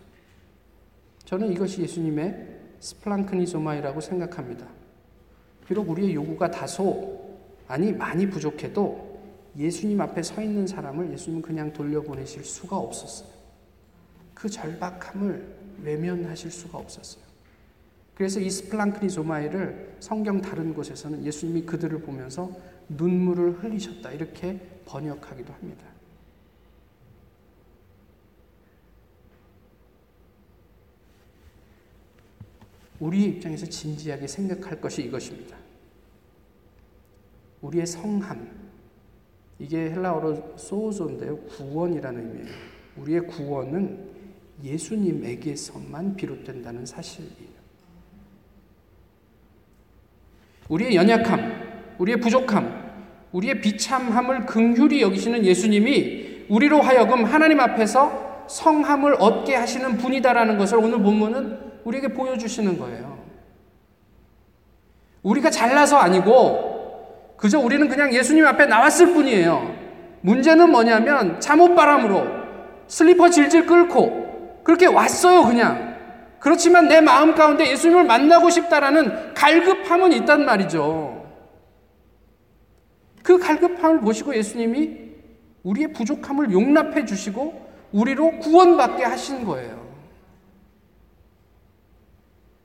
저는 1.25 1.51
이것이 1.51 1.81
예수님의 1.81 2.61
스플랑크니소마이라고 2.79 4.01
생각합니다. 4.01 4.67
비록 5.67 5.89
우리의 5.89 6.15
요구가 6.15 6.49
다소, 6.49 7.37
아니, 7.67 7.91
많이 7.91 8.29
부족해도 8.29 9.12
예수님 9.57 10.01
앞에 10.01 10.23
서 10.23 10.41
있는 10.41 10.65
사람을 10.65 11.11
예수님은 11.11 11.41
그냥 11.41 11.71
돌려보내실 11.73 12.43
수가 12.43 12.77
없었어요. 12.77 13.29
그 14.33 14.49
절박함을 14.49 15.55
외면하실 15.83 16.51
수가 16.51 16.77
없었어요. 16.77 17.23
그래서 18.15 18.39
이 18.39 18.49
스플랑크니 18.49 19.11
조마이를 19.11 19.97
성경 19.99 20.41
다른 20.41 20.73
곳에서는 20.73 21.23
예수님이 21.25 21.63
그들을 21.63 22.01
보면서 22.01 22.51
눈물을 22.89 23.63
흘리셨다 23.63 24.11
이렇게 24.11 24.59
번역하기도 24.85 25.53
합니다. 25.53 25.85
우리의 32.99 33.29
입장에서 33.31 33.65
진지하게 33.65 34.27
생각할 34.27 34.79
것이 34.79 35.03
이것입니다. 35.03 35.57
우리의 37.61 37.85
성함, 37.85 38.62
이게 39.63 39.91
헬라어로 39.91 40.55
소조인데요. 40.57 41.37
구원이라는 41.37 42.19
의미예요. 42.19 42.55
우리의 42.97 43.21
구원은 43.27 43.97
예수님에게서만 44.61 46.17
비롯된다는 46.17 46.85
사실이에요. 46.85 47.53
우리의 50.67 50.95
연약함, 50.95 51.95
우리의 51.97 52.19
부족함, 52.19 52.83
우리의 53.31 53.61
비참함을 53.61 54.45
긍휼히 54.45 55.01
여기시는 55.01 55.45
예수님이 55.45 56.45
우리로 56.49 56.81
하여금 56.81 57.23
하나님 57.23 57.61
앞에서 57.61 58.45
성함을 58.49 59.15
얻게 59.17 59.55
하시는 59.55 59.97
분이다라는 59.97 60.57
것을 60.57 60.77
오늘 60.77 61.01
본문은 61.01 61.57
우리에게 61.85 62.09
보여주시는 62.09 62.77
거예요. 62.77 63.17
우리가 65.23 65.49
잘나서 65.49 65.95
아니고 65.95 66.72
그저 67.37 67.59
우리는 67.59 67.87
그냥 67.89 68.13
예수님 68.13 68.45
앞에 68.45 68.65
나왔을 68.65 69.13
뿐이에요. 69.13 69.75
문제는 70.21 70.71
뭐냐면 70.71 71.39
잠옷바람으로 71.39 72.27
슬리퍼 72.87 73.29
질질 73.29 73.65
끌고 73.65 74.61
그렇게 74.63 74.85
왔어요, 74.85 75.43
그냥. 75.43 75.93
그렇지만 76.39 76.87
내 76.87 77.01
마음 77.01 77.35
가운데 77.35 77.69
예수님을 77.69 78.03
만나고 78.05 78.49
싶다라는 78.49 79.33
갈급함은 79.33 80.11
있단 80.13 80.45
말이죠. 80.45 81.25
그 83.23 83.39
갈급함을 83.39 84.01
보시고 84.01 84.35
예수님이 84.35 84.99
우리의 85.63 85.93
부족함을 85.93 86.51
용납해 86.51 87.05
주시고 87.05 87.61
우리로 87.93 88.39
구원받게 88.39 89.03
하신 89.03 89.45
거예요. 89.45 89.83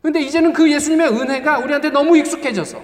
근데 0.03 0.21
이제는 0.21 0.53
그 0.53 0.71
예수님의 0.71 1.09
은혜가 1.09 1.59
우리한테 1.59 1.91
너무 1.91 2.17
익숙해져서 2.17 2.81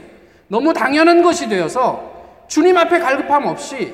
너무 0.54 0.72
당연한 0.72 1.20
것이 1.20 1.48
되어서 1.48 2.46
주님 2.46 2.76
앞에 2.76 3.00
갈급함 3.00 3.44
없이 3.46 3.92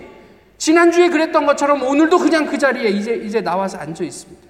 지난주에 0.58 1.08
그랬던 1.08 1.46
것처럼 1.46 1.82
오늘도 1.82 2.18
그냥 2.18 2.44
그 2.44 2.58
자리에 2.58 2.90
이제 2.90 3.14
이제 3.14 3.40
나와서 3.40 3.78
앉아 3.78 4.04
있습니다. 4.04 4.46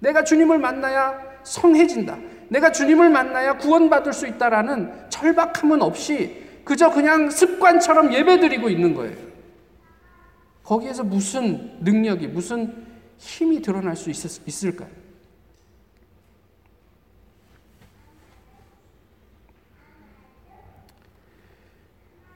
내가 0.00 0.22
주님을 0.22 0.58
만나야 0.58 1.18
성해진다. 1.42 2.18
내가 2.50 2.70
주님을 2.70 3.08
만나야 3.08 3.56
구원받을 3.56 4.12
수 4.12 4.26
있다라는 4.26 4.92
절박함은 5.08 5.80
없이 5.80 6.44
그저 6.64 6.90
그냥 6.90 7.30
습관처럼 7.30 8.12
예배드리고 8.12 8.68
있는 8.68 8.92
거예요. 8.92 9.16
거기에서 10.64 11.02
무슨 11.02 11.78
능력이, 11.80 12.26
무슨 12.26 12.84
힘이 13.16 13.62
드러날 13.62 13.96
수 13.96 14.10
있을까요? 14.10 14.90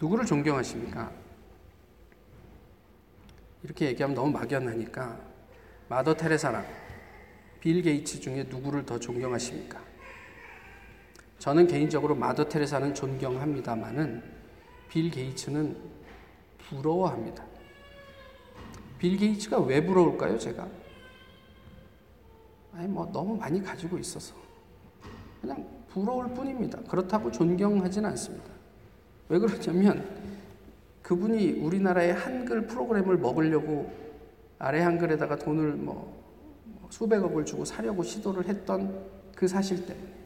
누구를 0.00 0.26
존경하십니까? 0.26 1.11
이렇게 3.62 3.87
얘기하면 3.87 4.14
너무 4.14 4.30
막연하니까 4.30 5.18
마더 5.88 6.14
테레사랑 6.14 6.64
빌 7.61 7.82
게이츠 7.82 8.20
중에 8.20 8.44
누구를 8.44 8.85
더 8.85 8.98
존경하십니까? 8.98 9.80
저는 11.38 11.66
개인적으로 11.66 12.14
마더 12.14 12.48
테레사는 12.48 12.94
존경합니다만은 12.94 14.22
빌 14.88 15.11
게이츠는 15.11 15.76
부러워합니다. 16.59 17.44
빌 18.98 19.16
게이츠가 19.16 19.61
왜 19.61 19.85
부러울까요, 19.85 20.38
제가? 20.38 20.68
아니, 22.72 22.88
뭐, 22.88 23.11
너무 23.12 23.37
많이 23.37 23.62
가지고 23.62 23.98
있어서. 23.98 24.35
그냥 25.40 25.66
부러울 25.88 26.32
뿐입니다. 26.35 26.80
그렇다고 26.82 27.30
존경하진 27.30 28.04
않습니다. 28.06 28.55
왜 29.28 29.38
그러냐면, 29.38 30.06
그분이 31.02 31.60
우리나라의 31.60 32.14
한글 32.14 32.66
프로그램을 32.66 33.18
먹으려고 33.18 33.92
아래 34.58 34.80
한글에다가 34.80 35.36
돈을 35.36 35.72
뭐, 35.74 36.22
뭐 36.64 36.88
수백억을 36.90 37.44
주고 37.44 37.64
사려고 37.64 38.02
시도를 38.02 38.48
했던 38.48 39.06
그 39.34 39.46
사실 39.46 39.86
때문에 39.86 40.16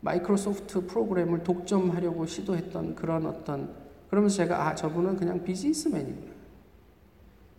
마이크로소프트 0.00 0.86
프로그램을 0.86 1.42
독점하려고 1.44 2.26
시도했던 2.26 2.94
그런 2.94 3.26
어떤 3.26 3.74
그러면서 4.10 4.36
제가 4.36 4.68
아 4.68 4.74
저분은 4.74 5.16
그냥 5.16 5.42
비즈니스맨이구나. 5.42 6.32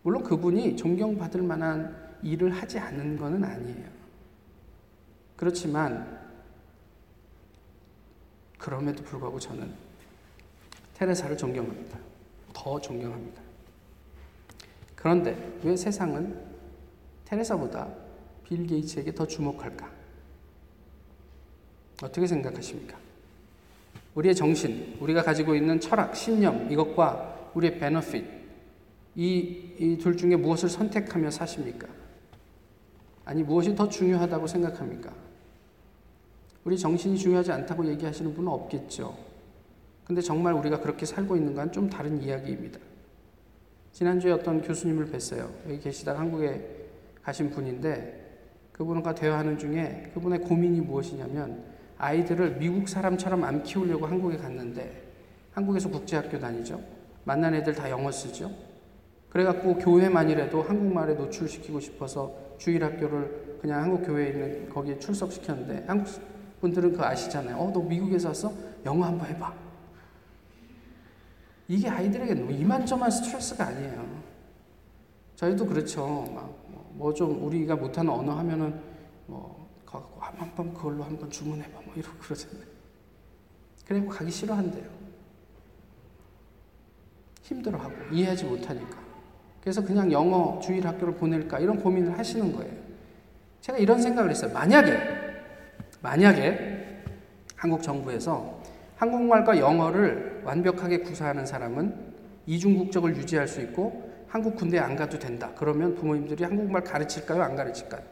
물론 0.03 0.23
그분이 0.23 0.77
존경받을 0.77 1.41
만한 1.41 1.95
일을 2.23 2.51
하지 2.51 2.79
않은 2.79 3.17
것은 3.17 3.43
아니에요. 3.43 3.89
그렇지만 5.35 6.19
그럼에도 8.57 9.03
불구하고 9.03 9.39
저는 9.39 9.88
테레사를 10.99 11.37
존경합니다. 11.37 11.97
더 12.53 12.79
존경합니다. 12.79 13.41
그런데 14.97 15.57
왜 15.63 15.77
세상은 15.77 16.37
테레사보다 17.23 17.87
빌 18.43 18.67
게이츠에게 18.67 19.15
더 19.15 19.25
주목할까? 19.25 19.89
어떻게 22.03 22.27
생각하십니까? 22.27 22.97
우리의 24.13 24.35
정신, 24.35 24.97
우리가 24.99 25.23
가지고 25.23 25.55
있는 25.55 25.79
철학, 25.79 26.13
신념, 26.17 26.69
이것과 26.69 27.51
우리의 27.53 27.79
베너핏, 27.79 28.25
이 29.15 29.97
둘 30.01 30.17
중에 30.17 30.35
무엇을 30.35 30.67
선택하며 30.67 31.31
사십니까? 31.31 31.87
아니, 33.23 33.43
무엇이 33.43 33.73
더 33.73 33.87
중요하다고 33.87 34.47
생각합니까? 34.47 35.13
우리 36.65 36.77
정신이 36.77 37.17
중요하지 37.17 37.53
않다고 37.53 37.87
얘기하시는 37.87 38.33
분은 38.33 38.51
없겠죠. 38.51 39.28
근데 40.09 40.21
정말 40.21 40.55
우리가 40.55 40.79
그렇게 40.79 41.05
살고 41.05 41.35
있는 41.35 41.53
건좀 41.53 41.87
다른 41.87 42.19
이야기입니다. 42.19 42.79
지난주에 43.91 44.31
어떤 44.31 44.59
교수님을 44.59 45.05
뵀어요. 45.11 45.47
여기 45.67 45.79
계시다가 45.79 46.19
한국에 46.19 46.87
가신 47.21 47.51
분인데 47.51 48.47
그분과 48.71 49.13
대화하는 49.13 49.59
중에 49.59 50.09
그분의 50.15 50.41
고민이 50.41 50.81
무엇이냐면 50.81 51.63
아이들을 51.99 52.57
미국 52.57 52.89
사람처럼 52.89 53.43
안 53.43 53.61
키우려고 53.61 54.07
한국에 54.07 54.37
갔는데 54.37 55.11
한국에서 55.51 55.91
국제학교 55.91 56.39
다니죠. 56.39 56.81
만난 57.23 57.53
애들 57.53 57.75
다 57.75 57.87
영어 57.91 58.11
쓰죠. 58.11 58.49
그래갖고 59.29 59.77
교회만이라도 59.77 60.63
한국말에 60.63 61.13
노출시키고 61.13 61.79
싶어서 61.79 62.35
주일 62.57 62.83
학교를 62.83 63.57
그냥 63.61 63.83
한국 63.83 64.07
교회에 64.07 64.29
있는 64.29 64.69
거기에 64.69 64.97
출석시켰는데 64.97 65.83
한국 65.85 66.07
분들은 66.61 66.93
그거 66.93 67.05
아시잖아요. 67.05 67.57
어, 67.57 67.71
너 67.71 67.79
미국에서 67.79 68.29
왔어? 68.29 68.51
영어 68.85 69.05
한번 69.05 69.27
해봐. 69.27 69.68
이게 71.69 71.87
아이들에게 71.87 72.33
이만저만 72.51 73.11
스트레스가 73.11 73.67
아니에요. 73.67 74.23
저희도 75.35 75.67
그렇죠. 75.67 76.03
뭐좀 76.93 77.37
뭐 77.37 77.45
우리가 77.45 77.75
못하는 77.75 78.11
언어 78.11 78.33
하면은 78.39 78.81
뭐 79.27 79.69
한번 80.19 80.73
그걸로 80.73 81.03
한번 81.03 81.29
주문해봐 81.29 81.81
뭐 81.85 81.93
이러고 81.95 82.17
그러잖아요. 82.17 82.65
그리고 83.85 84.09
가기 84.09 84.31
싫어한대요. 84.31 84.89
힘들어하고 87.43 88.15
이해하지 88.15 88.45
못하니까. 88.45 88.97
그래서 89.61 89.83
그냥 89.83 90.11
영어 90.11 90.59
주일 90.59 90.85
학교를 90.87 91.15
보낼까 91.17 91.59
이런 91.59 91.79
고민을 91.79 92.17
하시는 92.17 92.51
거예요. 92.51 92.73
제가 93.61 93.77
이런 93.77 94.01
생각을 94.01 94.31
했어요. 94.31 94.51
만약에 94.51 94.97
만약에 96.01 97.03
한국 97.55 97.83
정부에서 97.83 98.58
한국말과 98.99 99.57
영어를 99.59 100.41
완벽하게 100.43 100.99
구사하는 100.99 101.45
사람은 101.45 102.15
이중 102.45 102.77
국적을 102.77 103.15
유지할 103.15 103.47
수 103.47 103.61
있고 103.61 104.13
한국 104.27 104.57
군대에 104.57 104.81
안 104.81 104.97
가도 104.97 105.17
된다. 105.17 105.53
그러면 105.55 105.95
부모님들이 105.95 106.43
한국말 106.43 106.83
가르칠까요? 106.83 107.41
안 107.41 107.55
가르칠까요? 107.55 108.03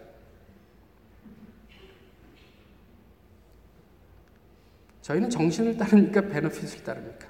저희는 5.01 5.29
정신을 5.29 5.75
따릅니까? 5.75 6.21
베너핏을 6.21 6.83
따릅니까? 6.83 7.27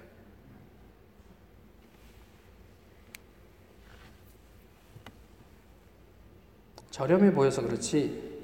저렴해 6.91 7.31
보여서 7.31 7.63
그렇지 7.63 8.43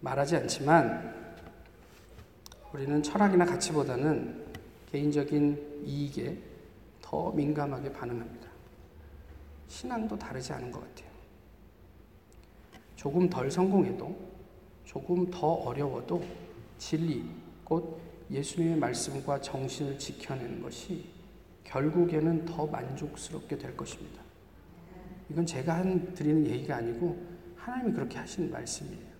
말하지 0.00 0.36
않지만 0.36 1.17
우리는 2.72 3.02
철학이나 3.02 3.46
가치보다는 3.46 4.44
개인적인 4.92 5.84
이익에 5.86 6.38
더 7.00 7.30
민감하게 7.32 7.90
반응합니다. 7.92 8.48
신앙도 9.68 10.18
다르지 10.18 10.52
않은 10.52 10.70
것 10.70 10.80
같아요. 10.80 11.08
조금 12.94 13.28
덜 13.30 13.50
성공해도, 13.50 14.14
조금 14.84 15.30
더 15.30 15.46
어려워도 15.46 16.22
진리, 16.76 17.24
곧 17.64 18.00
예수님의 18.30 18.76
말씀과 18.76 19.40
정신을 19.40 19.98
지켜내는 19.98 20.60
것이 20.60 21.06
결국에는 21.64 22.44
더 22.44 22.66
만족스럽게 22.66 23.56
될 23.56 23.76
것입니다. 23.76 24.22
이건 25.30 25.46
제가 25.46 25.76
한, 25.76 26.14
드리는 26.14 26.46
얘기가 26.46 26.76
아니고 26.76 27.16
하나님이 27.56 27.92
그렇게 27.92 28.18
하신 28.18 28.50
말씀이에요. 28.50 29.17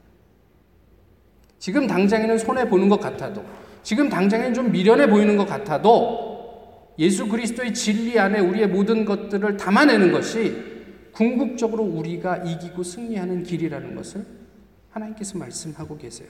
지금 1.58 1.86
당장에는 1.86 2.38
손해 2.38 2.68
보는 2.68 2.88
것 2.88 3.00
같아도, 3.00 3.44
지금 3.82 4.08
당장에는 4.08 4.54
좀 4.54 4.70
미련해 4.70 5.08
보이는 5.08 5.36
것 5.36 5.46
같아도, 5.46 6.94
예수 6.98 7.28
그리스도의 7.28 7.74
진리 7.74 8.18
안에 8.18 8.40
우리의 8.40 8.68
모든 8.68 9.04
것들을 9.04 9.56
담아내는 9.56 10.12
것이 10.12 10.56
궁극적으로 11.12 11.84
우리가 11.84 12.38
이기고 12.38 12.82
승리하는 12.82 13.42
길이라는 13.44 13.94
것을 13.94 14.24
하나님께서 14.90 15.38
말씀하고 15.38 15.96
계세요. 15.96 16.28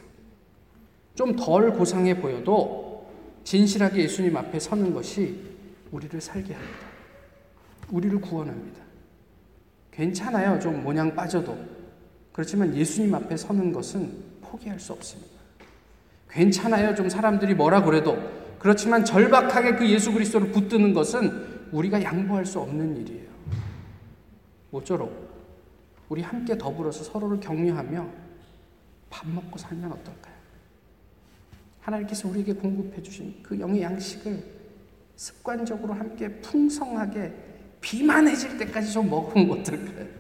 좀 1.15 1.35
덜 1.37 1.73
고상해 1.73 2.21
보여도 2.21 3.07
진실하게 3.45 4.03
예수님 4.03 4.37
앞에 4.37 4.61
서는 4.61 4.95
것이 4.95 5.41
우리를 5.91 6.21
살게 6.21 6.55
합니다. 6.55 6.79
우리를 7.91 8.21
구원합니다. 8.21 8.83
괜찮아요. 9.91 10.61
좀 10.61 10.83
모양 10.85 11.15
빠져도. 11.15 11.57
그렇지만 12.33 12.75
예수님 12.77 13.15
앞에 13.15 13.37
서는 13.37 13.73
것은 13.73 14.28
포기할 14.51 14.79
수 14.79 14.93
없습니다. 14.93 15.39
괜찮아요. 16.31 16.95
좀 16.95 17.09
사람들이 17.09 17.55
뭐라 17.55 17.83
그래도. 17.83 18.19
그렇지만 18.59 19.05
절박하게 19.05 19.77
그 19.77 19.89
예수 19.89 20.13
그리스도를 20.13 20.51
붙드는 20.51 20.93
것은 20.93 21.69
우리가 21.73 22.03
양보할 22.03 22.45
수 22.45 22.59
없는 22.61 22.97
일이에요. 22.97 23.29
모쪼록 24.71 25.29
우리 26.09 26.23
함께 26.23 26.57
더불어서 26.57 27.05
서로를 27.05 27.41
격려하며 27.41 28.09
밥 29.11 29.29
먹고 29.29 29.59
살면 29.59 29.93
어떨까요? 29.93 30.35
하나님께서 31.81 32.29
우리에게 32.29 32.53
공급해 32.55 33.03
주신 33.03 33.35
그 33.43 33.59
영의 33.59 33.83
양식을 33.83 34.43
습관적으로 35.17 35.95
함께 35.95 36.29
풍성하게 36.41 37.33
비만해질 37.81 38.59
때까지 38.59 38.93
좀 38.93 39.09
먹으면 39.09 39.61
어떨까요? 39.61 40.18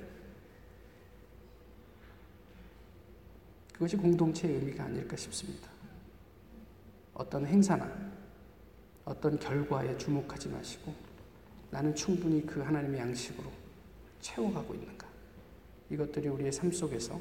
그것이 3.78 3.96
공동체의 3.96 4.56
의미가 4.56 4.84
아닐까 4.84 5.16
싶습니다. 5.16 5.68
어떤 7.14 7.46
행사나 7.46 7.88
어떤 9.04 9.38
결과에 9.38 9.96
주목하지 9.96 10.48
마시고 10.48 10.92
나는 11.70 11.94
충분히 11.94 12.44
그 12.44 12.60
하나님의 12.60 12.98
양식으로 12.98 13.48
채워가고 14.20 14.74
있는가. 14.74 15.06
이것들이 15.90 16.26
우리의 16.26 16.50
삶 16.50 16.72
속에서 16.72 17.20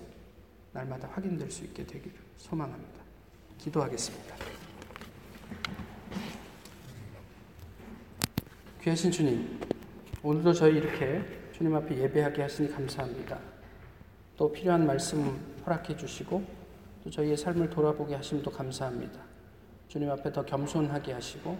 날마다 0.73 1.07
확인될 1.09 1.51
수 1.51 1.63
있게 1.63 1.85
되기를 1.85 2.17
소망합니다. 2.37 3.01
기도하겠습니다. 3.59 4.35
귀하신 8.81 9.11
주님, 9.11 9.59
오늘도 10.23 10.53
저희 10.53 10.77
이렇게 10.77 11.23
주님 11.53 11.75
앞에 11.75 11.99
예배하게 11.99 12.41
하시니 12.41 12.71
감사합니다. 12.71 13.56
또 14.37 14.51
필요한 14.51 14.85
말씀 14.85 15.35
허락해 15.65 15.97
주시고 15.97 16.43
또 17.03 17.09
저희의 17.09 17.35
삶을 17.35 17.71
돌아보게 17.71 18.13
하심도 18.15 18.51
감사합니다. 18.51 19.19
주님 19.87 20.11
앞에 20.11 20.31
더 20.31 20.45
겸손하게 20.45 21.13
하시고 21.13 21.57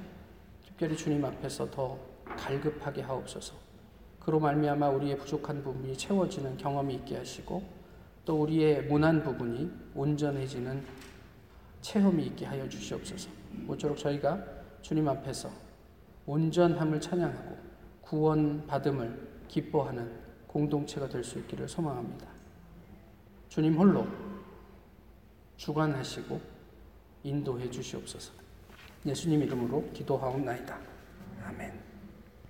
특별히 0.64 0.96
주님 0.96 1.26
앞에서 1.26 1.72
더 1.72 1.98
갈급하게 2.26 3.02
하옵소서. 3.02 3.56
그로 4.20 4.40
말미암아 4.40 4.90
우리의 4.90 5.18
부족한 5.18 5.64
부분이 5.64 5.98
채워지는 5.98 6.58
경험이 6.58 6.96
있게 6.96 7.18
하시고 7.18 7.64
또 8.26 8.42
우리의 8.42 8.84
모난 8.84 9.24
부분이 9.24 9.72
온전해지는 9.96 10.84
체험이 11.82 12.28
있게 12.28 12.46
하여 12.46 12.70
주시옵소서. 12.70 13.30
모쪼록 13.54 13.98
저희가 13.98 14.44
주님 14.82 15.08
앞에서 15.08 15.50
온전함을 16.28 17.02
찬양하고 17.02 17.58
구원 18.02 18.68
받음을 18.68 19.28
기뻐하는 19.48 20.12
공동체가 20.46 21.08
될 21.08 21.24
수 21.24 21.40
있기를 21.40 21.68
소망합니다. 21.68 22.37
주님 23.50 23.76
홀로 23.76 24.08
주관하시고 25.58 26.40
인도해 27.24 27.70
주시옵소서. 27.70 28.32
예수님 29.06 29.42
이름으로 29.44 29.90
기도하옵나이다. 29.94 30.78
아멘. 31.46 31.87